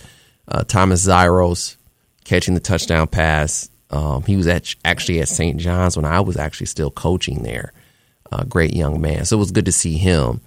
uh, 0.47 0.63
Thomas 0.63 1.05
Zyros 1.05 1.77
catching 2.23 2.53
the 2.53 2.59
touchdown 2.59 3.07
pass. 3.07 3.69
Um, 3.89 4.23
he 4.23 4.35
was 4.35 4.47
at, 4.47 4.75
actually 4.85 5.21
at 5.21 5.29
St. 5.29 5.57
John's 5.59 5.95
when 5.95 6.05
I 6.05 6.19
was 6.19 6.37
actually 6.37 6.67
still 6.67 6.91
coaching 6.91 7.43
there. 7.43 7.73
Uh, 8.31 8.43
great 8.43 8.73
young 8.73 9.01
man. 9.01 9.25
So 9.25 9.37
it 9.37 9.39
was 9.39 9.51
good 9.51 9.65
to 9.65 9.71
see 9.71 9.97
him 9.97 10.41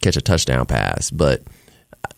catch 0.00 0.16
a 0.16 0.20
touchdown 0.20 0.66
pass. 0.66 1.10
But 1.10 1.42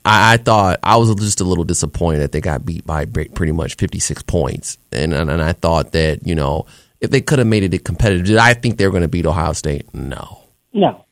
I, 0.05 0.35
I 0.35 0.37
thought 0.37 0.79
I 0.83 0.97
was 0.97 1.15
just 1.17 1.41
a 1.41 1.45
little 1.45 1.65
disappointed 1.65 2.21
that 2.21 2.33
they 2.33 2.41
got 2.41 2.67
beat 2.67 2.87
by 2.87 3.07
pretty 3.07 3.53
much 3.53 3.77
56 3.77 4.23
points. 4.25 4.79
And, 4.93 5.13
and, 5.13 5.31
and 5.31 5.43
I 5.43 5.55
thought 5.55 5.93
that, 5.93 6.27
you 6.27 6.35
know, 6.35 6.67
if 7.01 7.11
they 7.11 7.21
could 7.21 7.39
have 7.39 7.49
made 7.49 7.63
it 7.73 7.85
competitive, 7.85 8.27
did 8.27 8.37
I 8.39 8.55
think 8.55 8.77
they 8.77 8.87
were 8.87 8.91
going 8.91 9.03
to 9.03 9.09
beat 9.09 9.27
Ohio 9.27 9.53
State? 9.53 9.93
No. 9.95 10.43
No. 10.73 11.05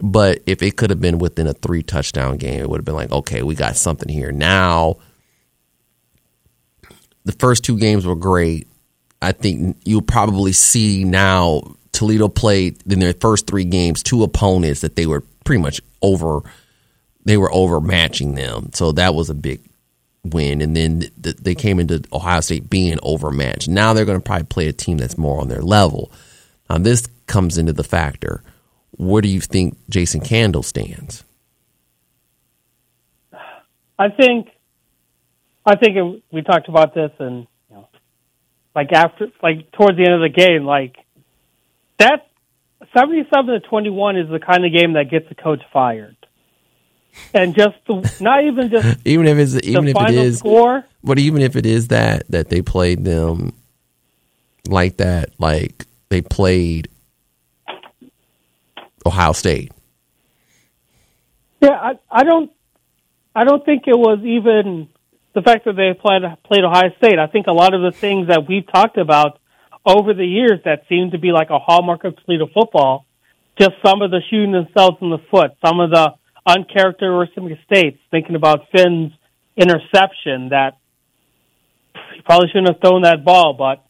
But 0.00 0.42
if 0.46 0.62
it 0.62 0.76
could 0.76 0.90
have 0.90 1.00
been 1.00 1.18
within 1.18 1.46
a 1.46 1.52
three 1.52 1.82
touchdown 1.82 2.36
game, 2.36 2.60
it 2.60 2.70
would 2.70 2.78
have 2.78 2.84
been 2.84 2.94
like, 2.94 3.10
okay, 3.10 3.42
we 3.42 3.54
got 3.54 3.76
something 3.76 4.08
here. 4.08 4.30
Now, 4.32 4.96
the 7.24 7.32
first 7.32 7.64
two 7.64 7.78
games 7.78 8.06
were 8.06 8.16
great. 8.16 8.68
I 9.20 9.32
think 9.32 9.76
you'll 9.84 10.02
probably 10.02 10.52
see 10.52 11.04
now 11.04 11.62
Toledo 11.92 12.28
played 12.28 12.80
in 12.90 13.00
their 13.00 13.14
first 13.14 13.48
three 13.48 13.64
games 13.64 14.02
two 14.02 14.22
opponents 14.22 14.82
that 14.82 14.94
they 14.94 15.06
were 15.06 15.24
pretty 15.44 15.60
much 15.60 15.80
over. 16.00 16.42
They 17.24 17.36
were 17.36 17.50
overmatching 17.50 18.36
them, 18.36 18.70
so 18.72 18.92
that 18.92 19.14
was 19.14 19.28
a 19.28 19.34
big 19.34 19.67
win. 20.24 20.60
And 20.60 20.76
then 20.76 21.00
th- 21.22 21.36
they 21.36 21.54
came 21.54 21.80
into 21.80 22.02
Ohio 22.12 22.40
State 22.40 22.68
being 22.68 22.98
overmatched. 23.02 23.68
Now 23.68 23.92
they're 23.92 24.04
going 24.04 24.20
to 24.20 24.24
probably 24.24 24.46
play 24.46 24.68
a 24.68 24.72
team 24.72 24.98
that's 24.98 25.18
more 25.18 25.40
on 25.40 25.48
their 25.48 25.62
level. 25.62 26.10
Now 26.68 26.78
this 26.78 27.06
comes 27.26 27.58
into 27.58 27.72
the 27.72 27.84
factor. 27.84 28.42
Where 28.92 29.22
do 29.22 29.28
you 29.28 29.40
think 29.40 29.78
Jason 29.88 30.20
Candle 30.20 30.62
stands? 30.62 31.24
I 33.98 34.10
think, 34.10 34.48
I 35.64 35.76
think 35.76 35.96
it, 35.96 36.22
we 36.32 36.42
talked 36.42 36.68
about 36.68 36.94
this, 36.94 37.10
and 37.18 37.46
you 37.68 37.76
know, 37.76 37.88
like 38.74 38.92
after, 38.92 39.26
like 39.42 39.72
towards 39.72 39.96
the 39.96 40.04
end 40.04 40.14
of 40.14 40.20
the 40.20 40.28
game, 40.28 40.64
like 40.64 40.96
that 41.98 42.28
seventy-seven 42.96 43.46
to 43.46 43.60
twenty-one 43.68 44.16
is 44.16 44.28
the 44.28 44.38
kind 44.38 44.64
of 44.64 44.72
game 44.72 44.92
that 44.92 45.10
gets 45.10 45.28
the 45.28 45.34
coach 45.34 45.62
fired, 45.72 46.16
and 47.34 47.54
just 47.54 47.76
the, 47.86 48.16
not 48.20 48.44
even 48.44 48.70
just 48.70 48.98
Even 49.04 49.26
if 49.26 49.38
it's 49.38 49.66
even 49.66 49.88
if 49.88 49.96
it 49.96 50.10
is, 50.10 50.38
score. 50.38 50.84
but 51.02 51.18
even 51.18 51.42
if 51.42 51.56
it 51.56 51.66
is 51.66 51.88
that 51.88 52.26
that 52.30 52.48
they 52.48 52.62
played 52.62 53.04
them 53.04 53.52
like 54.68 54.98
that, 54.98 55.30
like 55.38 55.86
they 56.08 56.20
played 56.22 56.88
Ohio 59.06 59.32
State. 59.32 59.72
Yeah, 61.60 61.70
I, 61.70 61.98
I 62.10 62.24
don't, 62.24 62.52
I 63.34 63.44
don't 63.44 63.64
think 63.64 63.84
it 63.86 63.98
was 63.98 64.20
even 64.24 64.88
the 65.34 65.42
fact 65.42 65.64
that 65.64 65.74
they 65.76 65.92
played 65.98 66.22
played 66.44 66.64
Ohio 66.64 66.90
State. 66.98 67.18
I 67.18 67.26
think 67.26 67.46
a 67.46 67.52
lot 67.52 67.74
of 67.74 67.82
the 67.82 67.92
things 67.92 68.28
that 68.28 68.48
we've 68.48 68.66
talked 68.70 68.98
about 68.98 69.38
over 69.84 70.14
the 70.14 70.26
years 70.26 70.60
that 70.64 70.82
seem 70.88 71.10
to 71.12 71.18
be 71.18 71.32
like 71.32 71.50
a 71.50 71.58
hallmark 71.58 72.04
of 72.04 72.14
Toledo 72.24 72.48
football, 72.52 73.06
just 73.58 73.72
some 73.84 74.02
of 74.02 74.10
the 74.10 74.20
shooting 74.30 74.52
themselves 74.52 74.98
in 75.00 75.10
the 75.10 75.18
foot, 75.30 75.52
some 75.64 75.80
of 75.80 75.90
the 75.90 76.14
uncharacteristic 76.48 77.42
mistakes, 77.42 77.98
thinking 78.10 78.34
about 78.34 78.70
Finn's 78.74 79.12
interception 79.56 80.48
that 80.50 80.78
he 82.14 82.22
probably 82.22 82.48
shouldn't 82.48 82.68
have 82.68 82.80
thrown 82.80 83.02
that 83.02 83.24
ball, 83.24 83.54
but 83.54 83.84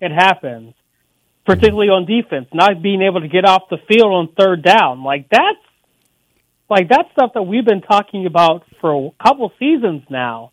it 0.00 0.12
happens. 0.12 0.74
Particularly 1.46 1.88
on 1.88 2.06
defense, 2.06 2.48
not 2.54 2.82
being 2.82 3.02
able 3.02 3.20
to 3.20 3.28
get 3.28 3.44
off 3.44 3.68
the 3.68 3.78
field 3.88 4.12
on 4.12 4.28
third 4.38 4.62
down, 4.62 5.04
like 5.04 5.28
that's 5.30 5.64
like 6.70 6.88
that's 6.88 7.10
stuff 7.12 7.32
that 7.34 7.42
we've 7.42 7.66
been 7.66 7.82
talking 7.82 8.24
about 8.26 8.64
for 8.80 9.12
a 9.12 9.24
couple 9.24 9.52
seasons 9.58 10.02
now. 10.08 10.52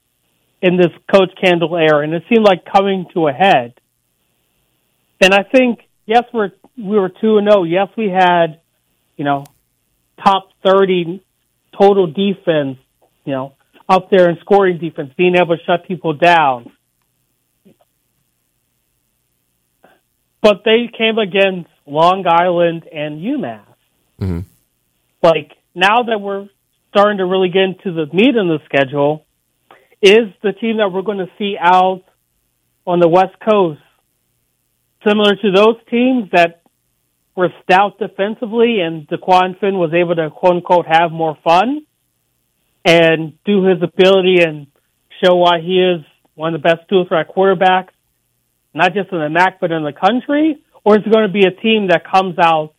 in 0.62 0.78
this 0.78 0.92
Coach 1.12 1.32
Candle 1.42 1.76
era, 1.76 2.04
and 2.04 2.14
it 2.14 2.24
seemed 2.30 2.46
like 2.46 2.66
coming 2.66 3.08
to 3.14 3.28
a 3.28 3.34
head. 3.34 3.74
And 5.20 5.34
I 5.34 5.44
think, 5.44 5.80
yes, 6.06 6.24
we're 6.34 6.52
we 6.78 6.98
were 6.98 7.10
two 7.10 7.38
and 7.38 7.50
zero. 7.50 7.64
Yes, 7.64 7.88
we 7.98 8.10
had, 8.10 8.62
you 9.18 9.26
know, 9.26 9.46
top 10.24 10.50
thirty 10.64 11.24
total 11.78 12.08
defense. 12.08 12.78
You 13.26 13.34
know, 13.34 13.54
up 13.88 14.10
there 14.10 14.30
in 14.30 14.38
scoring 14.42 14.78
defense, 14.78 15.12
being 15.18 15.36
able 15.36 15.58
to 15.58 15.64
shut 15.64 15.88
people 15.88 16.14
down. 16.14 16.72
But 20.42 20.64
they 20.66 20.90
came 20.98 21.20
against 21.20 21.70
Long 21.86 22.26
Island 22.28 22.88
and 22.92 23.22
UMass. 23.22 23.66
Mm-hmm. 24.20 24.40
Like 25.22 25.52
now 25.76 26.04
that 26.04 26.20
we're 26.20 26.48
starting 26.90 27.20
to 27.20 27.26
really 27.26 27.50
get 27.50 27.64
into 27.64 27.94
the 27.94 28.08
meat 28.12 28.36
of 28.36 28.48
the 28.48 28.60
schedule, 28.66 29.26
is 30.02 30.34
the 30.42 30.52
team 30.54 30.78
that 30.78 30.92
we're 30.92 31.04
going 31.04 31.20
to 31.20 31.30
see 31.38 31.58
out 31.60 32.04
on 32.88 33.00
the 33.00 33.08
West 33.08 33.36
Coast 33.48 33.82
similar 35.08 35.36
to 35.36 35.52
those 35.52 35.76
teams 35.90 36.30
that 36.32 36.61
were 37.36 37.50
stout 37.64 37.98
defensively 37.98 38.80
and 38.82 39.08
DeQuan 39.08 39.60
Finn 39.60 39.78
was 39.78 39.94
able 39.94 40.16
to 40.16 40.30
quote 40.30 40.56
unquote 40.56 40.86
have 40.86 41.12
more 41.12 41.38
fun 41.44 41.86
and 42.84 43.34
do 43.46 43.64
his 43.64 43.82
ability 43.82 44.42
and 44.42 44.68
show 45.24 45.36
why 45.36 45.60
he 45.62 45.80
is 45.80 46.06
one 46.36 46.54
of 46.54 46.62
the 46.62 46.68
best 46.68 46.88
dual 46.90 47.06
threat 47.08 47.28
quarterbacks, 47.30 47.90
not 48.74 48.94
just 48.94 49.12
in 49.12 49.20
the 49.20 49.30
MAC 49.30 49.60
but 49.60 49.72
in 49.72 49.84
the 49.84 49.94
country? 49.94 50.62
Or 50.84 50.98
is 50.98 51.04
it 51.06 51.12
going 51.12 51.28
to 51.28 51.34
be 51.34 51.46
a 51.46 51.52
team 51.52 51.88
that 51.88 52.04
comes 52.10 52.38
out 52.40 52.74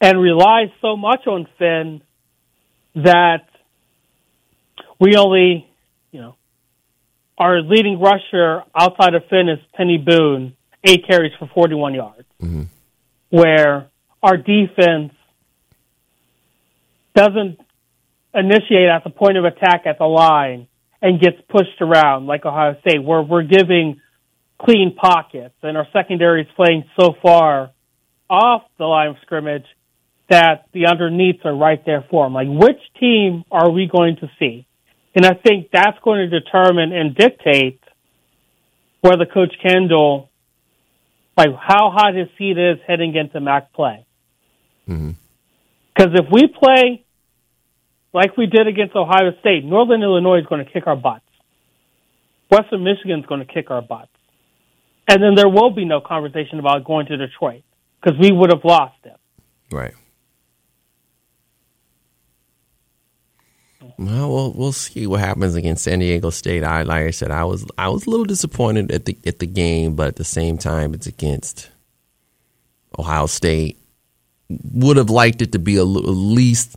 and 0.00 0.20
relies 0.20 0.68
so 0.80 0.96
much 0.96 1.26
on 1.26 1.48
Finn 1.58 2.02
that 2.94 3.48
we 4.98 5.16
only, 5.16 5.66
you 6.10 6.20
know, 6.20 6.36
our 7.38 7.62
leading 7.62 7.98
rusher 7.98 8.62
outside 8.74 9.14
of 9.14 9.24
Finn 9.30 9.48
is 9.48 9.58
Peny 9.78 10.04
Boone, 10.04 10.54
eight 10.84 11.06
carries 11.06 11.32
for 11.38 11.48
41 11.54 11.94
yards, 11.94 12.24
Mm-hmm. 12.42 12.62
Where 13.30 13.88
our 14.22 14.36
defense 14.36 15.12
doesn't 17.14 17.58
initiate 18.34 18.88
at 18.88 19.04
the 19.04 19.10
point 19.10 19.36
of 19.36 19.44
attack 19.44 19.82
at 19.86 19.98
the 19.98 20.04
line 20.04 20.68
and 21.02 21.20
gets 21.20 21.36
pushed 21.48 21.80
around 21.80 22.26
like 22.26 22.44
Ohio 22.44 22.76
State, 22.80 23.02
where 23.02 23.22
we're 23.22 23.42
giving 23.42 24.00
clean 24.60 24.94
pockets 24.94 25.54
and 25.62 25.76
our 25.76 25.86
secondary 25.92 26.42
is 26.42 26.48
playing 26.54 26.84
so 26.98 27.14
far 27.22 27.70
off 28.28 28.62
the 28.78 28.84
line 28.84 29.08
of 29.08 29.16
scrimmage 29.22 29.64
that 30.28 30.66
the 30.72 30.86
underneaths 30.86 31.40
are 31.44 31.54
right 31.54 31.84
there 31.84 32.04
for 32.08 32.24
them. 32.26 32.34
Like, 32.34 32.46
which 32.48 32.80
team 33.00 33.44
are 33.50 33.70
we 33.70 33.88
going 33.92 34.16
to 34.16 34.30
see? 34.38 34.66
And 35.14 35.26
I 35.26 35.34
think 35.34 35.70
that's 35.72 35.98
going 36.04 36.30
to 36.30 36.40
determine 36.40 36.92
and 36.92 37.16
dictate 37.16 37.80
whether 39.00 39.26
Coach 39.26 39.54
Candle, 39.60 40.29
like, 41.36 41.50
how 41.54 41.90
hot 41.90 42.14
his 42.14 42.28
seat 42.38 42.58
is 42.58 42.78
heading 42.86 43.14
into 43.14 43.40
MAC 43.40 43.72
play. 43.72 44.06
Mm-hmm. 44.88 45.10
Because 45.94 46.12
if 46.14 46.26
we 46.30 46.46
play 46.46 47.04
like 48.12 48.36
we 48.36 48.46
did 48.46 48.66
against 48.66 48.96
Ohio 48.96 49.32
State, 49.40 49.64
Northern 49.64 50.02
Illinois 50.02 50.38
is 50.40 50.46
going 50.46 50.64
to 50.64 50.70
kick 50.70 50.86
our 50.86 50.96
butts. 50.96 51.24
Western 52.50 52.82
Michigan 52.82 53.20
is 53.20 53.26
going 53.26 53.40
to 53.40 53.52
kick 53.52 53.70
our 53.70 53.82
butts. 53.82 54.10
And 55.08 55.22
then 55.22 55.34
there 55.34 55.48
will 55.48 55.70
be 55.70 55.84
no 55.84 56.00
conversation 56.00 56.58
about 56.58 56.84
going 56.84 57.06
to 57.06 57.16
Detroit 57.16 57.62
because 58.00 58.18
we 58.18 58.32
would 58.32 58.50
have 58.50 58.64
lost 58.64 58.96
it. 59.04 59.16
Right. 59.72 59.94
Well, 63.80 64.32
we'll 64.32 64.52
we'll 64.52 64.72
see 64.72 65.06
what 65.06 65.20
happens 65.20 65.54
against 65.54 65.84
San 65.84 66.00
Diego 66.00 66.30
State. 66.30 66.64
I 66.64 66.82
like 66.82 67.06
I 67.06 67.10
said, 67.10 67.30
I 67.30 67.44
was 67.44 67.66
I 67.78 67.88
was 67.88 68.06
a 68.06 68.10
little 68.10 68.26
disappointed 68.26 68.90
at 68.92 69.06
the 69.06 69.16
at 69.26 69.38
the 69.38 69.46
game, 69.46 69.94
but 69.94 70.08
at 70.08 70.16
the 70.16 70.24
same 70.24 70.58
time, 70.58 70.94
it's 70.94 71.06
against 71.06 71.70
Ohio 72.98 73.26
State. 73.26 73.78
Would 74.48 74.96
have 74.96 75.10
liked 75.10 75.42
it 75.42 75.52
to 75.52 75.58
be 75.58 75.76
a, 75.76 75.82
at 75.82 75.84
least 75.84 76.76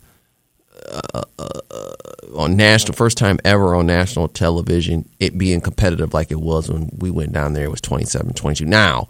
uh, 0.91 1.23
uh, 1.39 1.93
on 2.35 2.55
national 2.55 2.93
first 2.93 3.17
time 3.17 3.39
ever 3.43 3.75
on 3.75 3.87
national 3.87 4.27
television. 4.27 5.09
It 5.19 5.37
being 5.37 5.61
competitive 5.61 6.13
like 6.13 6.31
it 6.31 6.39
was 6.39 6.69
when 6.69 6.89
we 6.97 7.09
went 7.11 7.33
down 7.33 7.53
there. 7.53 7.65
It 7.65 7.71
was 7.71 7.81
27-22. 7.81 8.65
Now, 8.67 9.07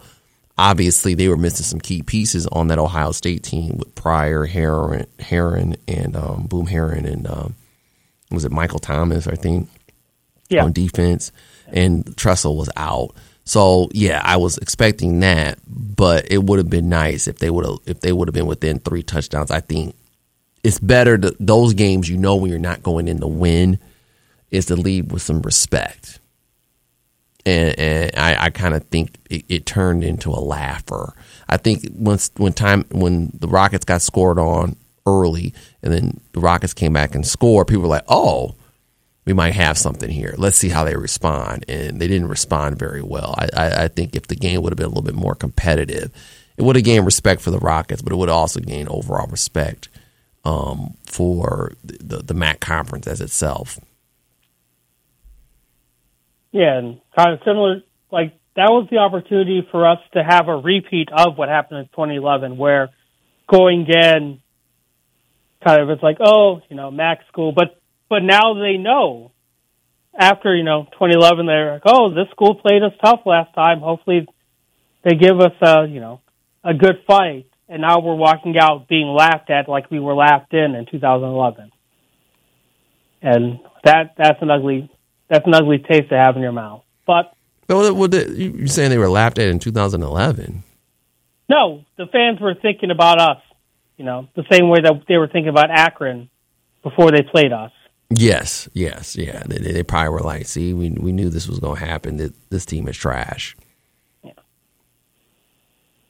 obviously, 0.58 1.14
they 1.14 1.28
were 1.28 1.38
missing 1.38 1.66
some 1.66 1.82
key 1.82 2.02
pieces 2.02 2.48
on 2.48 2.68
that 2.70 2.80
Ohio 2.80 3.12
State 3.12 3.44
team 3.44 3.78
with 3.78 3.94
Pryor, 3.96 4.46
Herron, 4.46 5.06
Herron, 5.20 5.76
and 5.88 6.16
um, 6.16 6.48
Boom 6.48 6.68
Herron, 6.68 7.06
and 7.06 7.28
um, 7.28 7.56
was 8.32 8.46
it 8.46 8.52
Michael 8.52 8.80
Thomas? 8.80 9.28
I 9.28 9.36
think 9.36 9.70
Yeah. 10.50 10.64
on 10.66 10.72
defense, 10.74 11.32
and 11.68 12.16
Tressel 12.18 12.58
was 12.58 12.70
out. 12.78 13.16
So 13.46 13.90
yeah, 13.92 14.22
I 14.24 14.38
was 14.38 14.58
expecting 14.58 15.20
that, 15.22 15.60
but 15.68 16.32
it 16.32 16.44
would 16.44 16.60
have 16.60 16.70
been 16.70 16.90
nice 16.90 17.28
if 17.28 17.40
they 17.40 17.50
would 17.50 17.66
have 17.66 17.78
if 17.86 18.00
they 18.00 18.12
would 18.14 18.28
have 18.28 18.34
been 18.36 18.46
within 18.48 18.80
three 18.80 19.04
touchdowns. 19.04 19.52
I 19.52 19.60
think 19.60 19.96
it's 20.64 20.80
better 20.80 21.18
to 21.18 21.36
those 21.40 21.74
games 21.74 22.10
you 22.10 22.18
know 22.18 22.36
when 22.38 22.50
you're 22.50 22.60
not 22.60 22.82
going 22.84 23.08
in 23.10 23.20
to 23.20 23.28
win 23.28 23.80
is 24.50 24.68
to 24.68 24.76
leave 24.76 25.12
with 25.12 25.22
some 25.22 25.42
respect. 25.42 26.20
And, 27.46 27.78
and 27.78 28.12
I, 28.16 28.46
I 28.46 28.50
kind 28.52 28.74
of 28.74 28.86
think 28.86 29.18
it, 29.30 29.44
it 29.50 29.66
turned 29.66 30.04
into 30.06 30.30
a 30.30 30.40
laugher. 30.40 31.14
I 31.50 31.58
think 31.58 31.86
once 31.94 32.32
when 32.38 32.54
time 32.54 32.86
when 32.92 33.32
the 33.38 33.50
Rockets 33.50 33.84
got 33.84 34.02
scored 34.02 34.40
on 34.40 34.78
early, 35.06 35.54
and 35.82 35.94
then 35.94 36.20
the 36.32 36.40
Rockets 36.40 36.74
came 36.74 36.94
back 36.94 37.16
and 37.16 37.26
scored, 37.26 37.68
people 37.68 37.84
were 37.84 37.88
like, 37.90 38.06
"Oh, 38.08 38.56
we 39.26 39.34
might 39.34 39.54
have 39.54 39.78
something 39.78 40.10
here. 40.10 40.36
Let's 40.38 40.58
see 40.58 40.70
how 40.70 40.84
they 40.84 40.96
respond." 40.96 41.66
And 41.68 42.00
they 42.02 42.08
didn't 42.08 42.30
respond 42.30 42.78
very 42.78 43.02
well. 43.02 43.36
I, 43.38 43.50
I, 43.56 43.84
I 43.84 43.88
think 43.88 44.16
if 44.16 44.28
the 44.28 44.36
game 44.36 44.62
would 44.62 44.72
have 44.72 44.78
been 44.78 44.86
a 44.86 44.90
little 44.90 45.04
bit 45.04 45.16
more 45.16 45.36
competitive, 45.36 46.12
it 46.58 46.64
would 46.64 46.76
have 46.76 46.86
gained 46.86 47.06
respect 47.06 47.42
for 47.42 47.52
the 47.52 47.60
Rockets, 47.60 48.02
but 48.02 48.14
it 48.14 48.18
would 48.18 48.30
also 48.30 48.60
gain 48.60 48.88
overall 48.90 49.28
respect 49.28 49.90
um, 50.46 50.96
for 51.06 51.74
the, 51.84 52.18
the 52.18 52.34
MAC 52.34 52.60
conference 52.60 53.08
as 53.08 53.22
itself. 53.22 53.80
Yeah, 56.52 56.78
and 56.78 57.02
kind 57.16 57.34
of 57.34 57.40
similar, 57.44 57.82
like 58.12 58.34
that 58.56 58.70
was 58.70 58.88
the 58.92 58.98
opportunity 58.98 59.68
for 59.72 59.88
us 59.88 59.98
to 60.14 60.24
have 60.24 60.48
a 60.48 60.56
repeat 60.56 61.10
of 61.12 61.38
what 61.38 61.50
happened 61.50 61.80
in 61.80 61.86
2011, 61.86 62.58
where 62.58 62.90
going 63.48 63.88
in, 63.88 64.40
kind 65.64 65.82
of 65.82 65.90
it's 65.90 66.04
like, 66.04 66.18
oh, 66.24 66.62
you 66.70 66.76
know, 66.76 66.92
MAC 66.92 67.20
school, 67.28 67.52
but 67.52 67.80
but 68.10 68.20
now 68.24 68.54
they 68.54 68.78
know. 68.78 69.32
After 70.16 70.56
you 70.56 70.64
know 70.64 70.84
2011, 70.94 71.48
they're 71.48 71.74
like, 71.74 71.82
oh, 71.86 72.14
this 72.14 72.30
school 72.32 72.56
played 72.56 72.84
us 72.84 72.92
tough 73.04 73.22
last 73.26 73.54
time. 73.56 73.80
Hopefully, 73.80 74.28
they 75.04 75.16
give 75.16 75.40
us 75.40 75.54
a 75.62 75.88
you 75.90 76.00
know 76.00 76.22
a 76.64 76.74
good 76.74 76.98
fight. 77.08 77.48
And 77.70 77.82
now 77.82 78.00
we're 78.02 78.14
walking 78.16 78.56
out 78.60 78.88
being 78.88 79.08
laughed 79.08 79.50
at 79.50 79.68
like 79.68 79.90
we 79.90 80.00
were 80.00 80.14
laughed 80.14 80.54
in 80.54 80.76
in 80.76 80.86
2011. 80.86 81.72
And 83.22 83.60
that 83.86 84.14
that's 84.18 84.42
an 84.42 84.52
ugly 84.52 84.90
that's 85.30 85.48
an 85.48 85.54
ugly 85.56 85.80
taste 85.80 86.10
to 86.10 86.18
have 86.18 86.36
in 86.36 86.42
your 86.42 86.52
mouth. 86.52 86.84
But 87.08 87.34
Well, 87.68 87.96
what 87.96 88.12
the, 88.12 88.30
you- 88.30 88.52
you're 88.52 88.68
saying 88.68 88.90
they 88.92 88.98
were 88.98 89.10
laughed 89.10 89.40
at 89.40 89.48
in 89.48 89.60
2011? 89.60 90.64
no, 91.50 91.84
the 91.98 92.06
fans 92.08 92.40
were 92.40 92.54
thinking 92.56 92.92
about 92.92 93.20
us, 93.20 93.38
you 93.98 94.06
know, 94.06 94.28
the 94.36 94.44
same 94.52 94.70
way 94.70 94.80
that 94.82 95.04
they 95.08 95.18
were 95.18 95.28
thinking 95.28 95.50
about 95.50 95.70
Akron 95.72 96.30
before 96.82 97.12
they 97.12 97.22
played 97.22 97.52
us. 97.52 97.72
Yes, 98.10 98.70
yes, 98.74 99.16
yeah. 99.16 99.44
They, 99.48 99.58
they 99.58 99.84
probably 99.84 100.10
were 100.10 100.20
like, 100.20 100.46
"See, 100.46 100.74
we 100.74 100.92
we 100.92 101.12
knew 101.12 101.30
this 101.30 101.48
was 101.48 101.60
going 101.60 101.80
to 101.80 101.86
happen. 101.86 102.18
That 102.18 102.34
this 102.50 102.66
team 102.66 102.88
is 102.88 102.98
trash." 102.98 103.56
Yeah. 104.24 104.34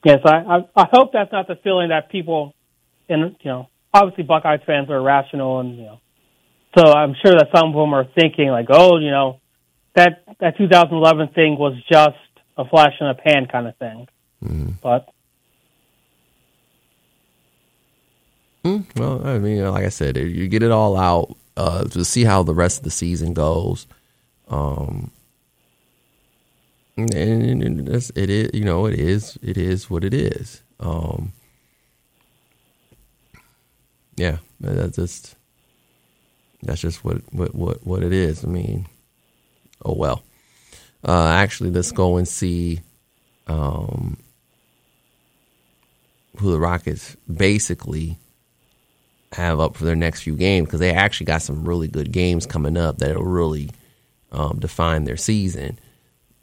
Yes, 0.04 0.20
I, 0.24 0.36
I 0.36 0.56
I 0.76 0.86
hope 0.92 1.12
that's 1.12 1.32
not 1.32 1.46
the 1.46 1.56
feeling 1.56 1.88
that 1.88 2.10
people, 2.10 2.54
and 3.08 3.36
you 3.40 3.50
know, 3.50 3.68
obviously 3.92 4.24
Buckeyes 4.24 4.60
fans 4.66 4.90
are 4.90 4.96
irrational, 4.96 5.60
and 5.60 5.78
you 5.78 5.84
know, 5.84 6.00
so 6.76 6.92
I'm 6.92 7.14
sure 7.24 7.32
that 7.32 7.48
some 7.54 7.68
of 7.68 7.74
them 7.74 7.94
are 7.94 8.06
thinking 8.18 8.48
like, 8.48 8.66
oh, 8.70 8.98
you 8.98 9.10
know, 9.10 9.40
that 9.94 10.24
that 10.40 10.58
2011 10.58 11.28
thing 11.28 11.56
was 11.58 11.74
just 11.90 12.16
a 12.58 12.64
flash 12.68 12.92
in 13.00 13.06
the 13.06 13.14
pan 13.14 13.46
kind 13.46 13.66
of 13.66 13.76
thing. 13.76 14.08
Mm-hmm. 14.42 14.70
But 14.82 15.08
Mm, 18.64 18.84
well, 18.96 19.26
I 19.26 19.38
mean, 19.38 19.62
like 19.70 19.84
I 19.84 19.90
said, 19.90 20.16
you 20.16 20.48
get 20.48 20.62
it 20.62 20.70
all 20.70 20.96
out 20.96 21.36
uh, 21.56 21.84
to 21.84 22.04
see 22.04 22.24
how 22.24 22.42
the 22.42 22.54
rest 22.54 22.78
of 22.78 22.84
the 22.84 22.90
season 22.90 23.34
goes. 23.34 23.86
Um, 24.48 25.10
and, 26.96 27.12
and 27.14 27.88
it 27.88 28.30
is, 28.30 28.50
you 28.54 28.64
know, 28.64 28.86
it 28.86 28.98
is, 28.98 29.38
it 29.42 29.58
is 29.58 29.90
what 29.90 30.04
it 30.04 30.14
is. 30.14 30.62
Um, 30.80 31.32
yeah, 34.16 34.38
that's 34.60 34.96
just 34.96 35.36
that's 36.62 36.80
just 36.80 37.04
what 37.04 37.18
what 37.32 37.54
what 37.54 37.86
what 37.86 38.02
it 38.02 38.12
is. 38.12 38.44
I 38.44 38.48
mean, 38.48 38.86
oh 39.84 39.94
well. 39.94 40.22
Uh, 41.06 41.28
actually, 41.28 41.70
let's 41.70 41.92
go 41.92 42.16
and 42.16 42.26
see 42.26 42.80
um, 43.46 44.16
who 46.38 46.50
the 46.52 46.58
Rockets 46.58 47.14
basically 47.32 48.16
have 49.34 49.60
up 49.60 49.76
for 49.76 49.84
their 49.84 49.96
next 49.96 50.22
few 50.22 50.36
games 50.36 50.66
because 50.66 50.80
they 50.80 50.92
actually 50.92 51.26
got 51.26 51.42
some 51.42 51.64
really 51.64 51.88
good 51.88 52.10
games 52.12 52.46
coming 52.46 52.76
up 52.76 52.98
that'll 52.98 53.22
really 53.22 53.70
um, 54.32 54.58
define 54.58 55.04
their 55.04 55.16
season. 55.16 55.78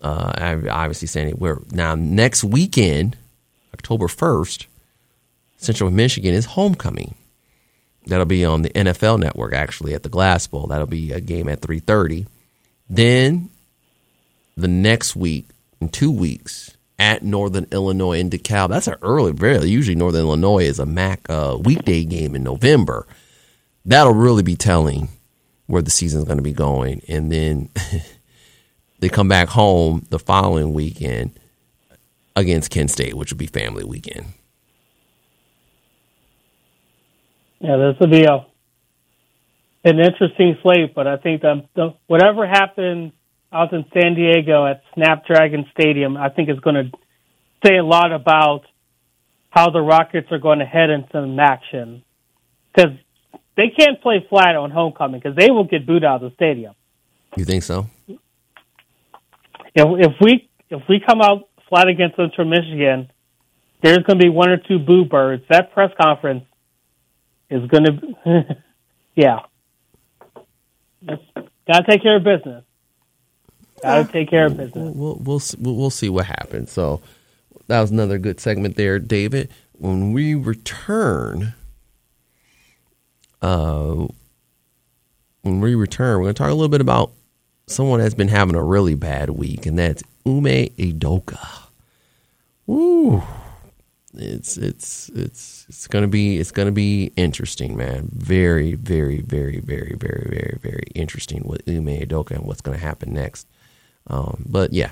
Uh, 0.01 0.31
I- 0.35 0.69
obviously, 0.69 1.07
saying 1.07 1.29
it 1.29 1.39
where 1.39 1.59
now 1.71 1.95
next 1.95 2.43
weekend, 2.43 3.17
October 3.73 4.07
first, 4.07 4.67
Central 5.57 5.91
Michigan 5.91 6.33
is 6.33 6.45
homecoming. 6.45 7.15
That'll 8.07 8.25
be 8.25 8.43
on 8.45 8.63
the 8.63 8.69
NFL 8.71 9.19
Network, 9.19 9.53
actually, 9.53 9.93
at 9.93 10.01
the 10.03 10.09
Glass 10.09 10.47
Bowl. 10.47 10.67
That'll 10.67 10.87
be 10.87 11.11
a 11.11 11.21
game 11.21 11.47
at 11.47 11.61
three 11.61 11.79
thirty. 11.79 12.25
Then 12.89 13.49
the 14.57 14.67
next 14.67 15.15
week, 15.15 15.45
in 15.79 15.89
two 15.89 16.11
weeks, 16.11 16.75
at 16.99 17.23
Northern 17.23 17.67
Illinois 17.71 18.19
in 18.19 18.29
DeKalb. 18.29 18.69
That's 18.69 18.87
an 18.87 18.95
early, 19.01 19.31
very 19.31 19.67
usually 19.67 19.95
Northern 19.95 20.21
Illinois 20.21 20.65
is 20.65 20.79
a 20.79 20.85
MAC 20.85 21.27
uh, 21.29 21.57
weekday 21.59 22.03
game 22.03 22.35
in 22.35 22.43
November. 22.43 23.07
That'll 23.85 24.13
really 24.13 24.43
be 24.43 24.55
telling 24.55 25.09
where 25.65 25.81
the 25.81 25.91
season's 25.91 26.25
going 26.25 26.37
to 26.37 26.43
be 26.43 26.53
going. 26.53 27.01
And 27.07 27.31
then 27.31 27.69
they 28.99 29.09
come 29.09 29.27
back 29.27 29.49
home 29.49 30.05
the 30.09 30.19
following 30.19 30.73
weekend 30.73 31.31
against 32.35 32.71
Kent 32.71 32.91
State, 32.91 33.15
which 33.15 33.31
will 33.31 33.37
be 33.37 33.47
family 33.47 33.83
weekend. 33.83 34.25
Yeah, 37.59 37.93
will 37.99 38.07
be 38.07 38.23
a 38.23 38.45
an 39.83 39.99
interesting 39.99 40.57
slate, 40.61 40.93
but 40.93 41.07
I 41.07 41.17
think 41.17 41.41
that 41.41 41.95
whatever 42.05 42.45
happens 42.47 43.13
out 43.51 43.73
in 43.73 43.85
San 43.93 44.15
Diego 44.15 44.65
at 44.65 44.81
Snapdragon 44.93 45.65
Stadium, 45.73 46.17
I 46.17 46.29
think 46.29 46.49
is 46.49 46.59
going 46.59 46.75
to 46.75 46.97
say 47.65 47.77
a 47.77 47.83
lot 47.83 48.11
about 48.11 48.61
how 49.49 49.69
the 49.69 49.81
Rockets 49.81 50.27
are 50.31 50.39
going 50.39 50.59
to 50.59 50.65
head 50.65 50.89
into 50.89 51.09
some 51.11 51.37
action 51.39 52.03
because 52.73 52.91
they 53.57 53.69
can't 53.77 54.01
play 54.01 54.25
flat 54.29 54.55
on 54.55 54.71
homecoming 54.71 55.19
because 55.19 55.35
they 55.35 55.51
will 55.51 55.65
get 55.65 55.85
booed 55.85 56.03
out 56.03 56.23
of 56.23 56.31
the 56.31 56.35
stadium. 56.35 56.73
You 57.35 57.45
think 57.45 57.63
so? 57.63 57.87
If, 58.07 58.17
if 59.75 60.13
we 60.19 60.49
if 60.69 60.81
we 60.87 61.01
come 61.05 61.21
out 61.21 61.49
flat 61.69 61.87
against 61.87 62.15
Central 62.15 62.47
Michigan, 62.47 63.11
there's 63.81 63.99
going 63.99 64.19
to 64.19 64.23
be 64.23 64.29
one 64.29 64.49
or 64.49 64.57
two 64.57 64.79
boo 64.79 65.05
birds. 65.05 65.43
That 65.49 65.73
press 65.73 65.91
conference 66.01 66.45
is 67.49 67.69
going 67.69 67.85
to, 68.25 68.57
yeah, 69.15 69.39
gotta 71.05 71.83
take 71.89 72.01
care 72.01 72.17
of 72.17 72.23
business. 72.23 72.63
Gotta 73.83 74.11
take 74.11 74.29
care 74.29 74.47
of 74.47 74.57
business. 74.57 74.93
We'll 74.95 75.15
we'll 75.15 75.41
we'll 75.59 75.75
we'll 75.75 75.89
see 75.89 76.09
what 76.09 76.25
happens. 76.27 76.71
So 76.71 77.01
that 77.67 77.81
was 77.81 77.91
another 77.91 78.17
good 78.17 78.39
segment 78.39 78.75
there, 78.75 78.99
David. 78.99 79.49
When 79.73 80.13
we 80.13 80.35
return, 80.35 81.53
uh, 83.41 84.07
when 85.41 85.61
we 85.61 85.75
return, 85.75 86.17
we're 86.17 86.25
going 86.25 86.35
to 86.35 86.39
talk 86.39 86.51
a 86.51 86.53
little 86.53 86.69
bit 86.69 86.81
about 86.81 87.11
someone 87.67 87.99
that's 87.99 88.13
been 88.13 88.27
having 88.27 88.55
a 88.55 88.63
really 88.63 88.95
bad 88.95 89.31
week, 89.31 89.65
and 89.65 89.79
that's 89.79 90.03
Ime 90.25 90.69
Udoka. 90.77 91.39
Woo! 92.67 93.23
It's 94.13 94.57
it's 94.57 95.09
it's 95.15 95.65
it's 95.69 95.87
gonna 95.87 96.07
be 96.07 96.39
it's 96.39 96.51
gonna 96.51 96.71
be 96.71 97.13
interesting, 97.15 97.77
man. 97.77 98.09
Very 98.13 98.73
very 98.75 99.21
very 99.21 99.59
very 99.61 99.95
very 99.95 100.27
very 100.29 100.59
very 100.61 100.87
interesting 100.95 101.43
with 101.45 101.67
Ime 101.67 101.87
Udoka 102.01 102.31
and 102.31 102.45
what's 102.45 102.61
gonna 102.61 102.77
happen 102.77 103.13
next. 103.13 103.47
Um, 104.07 104.43
but 104.47 104.73
yeah, 104.73 104.91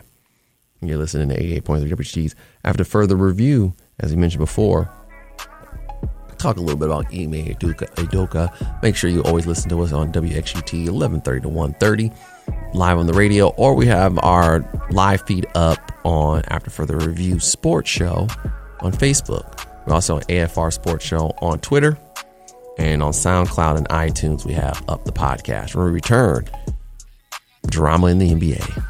you're 0.82 0.98
listening 0.98 1.30
to 1.30 1.36
88.3 1.36 1.90
WXUT's. 1.90 2.36
After 2.64 2.84
further 2.84 3.16
review, 3.16 3.74
as 4.00 4.12
we 4.12 4.18
mentioned 4.18 4.40
before, 4.40 4.90
talk 6.38 6.58
a 6.58 6.62
little 6.62 6.80
bit 6.80 6.88
about 6.88 7.08
Ime 7.08 7.54
Udoka. 7.54 7.90
Udoka. 7.96 8.82
Make 8.82 8.96
sure 8.96 9.10
you 9.10 9.22
always 9.24 9.46
listen 9.46 9.70
to 9.70 9.82
us 9.82 9.92
on 9.92 10.12
WXUT 10.12 10.74
1130 10.74 11.42
to 11.42 11.50
130 11.50 12.12
live 12.74 12.98
on 12.98 13.08
the 13.08 13.14
radio, 13.14 13.48
or 13.50 13.74
we 13.74 13.86
have 13.88 14.18
our 14.20 14.64
live 14.92 15.22
feed 15.22 15.46
up 15.56 15.92
on 16.04 16.44
After 16.48 16.70
Further 16.70 16.98
Review 16.98 17.40
Sports 17.40 17.90
Show 17.90 18.28
on 18.82 18.92
Facebook. 18.92 19.66
We're 19.86 19.94
also 19.94 20.16
on 20.18 20.22
AFR 20.24 20.72
Sports 20.72 21.06
Show 21.06 21.34
on 21.42 21.60
Twitter 21.60 21.98
and 22.78 23.04
on 23.04 23.12
SoundCloud 23.12 23.78
and 23.78 23.90
iTunes. 23.90 24.46
We 24.46 24.54
have 24.54 24.82
up 24.88 25.04
the 25.06 25.12
podcast. 25.12 25.76
When 25.76 25.86
we 25.86 25.92
return, 25.92 26.46
drama 27.68 28.08
in 28.08 28.20
the 28.20 28.32
NBA. 28.32 28.89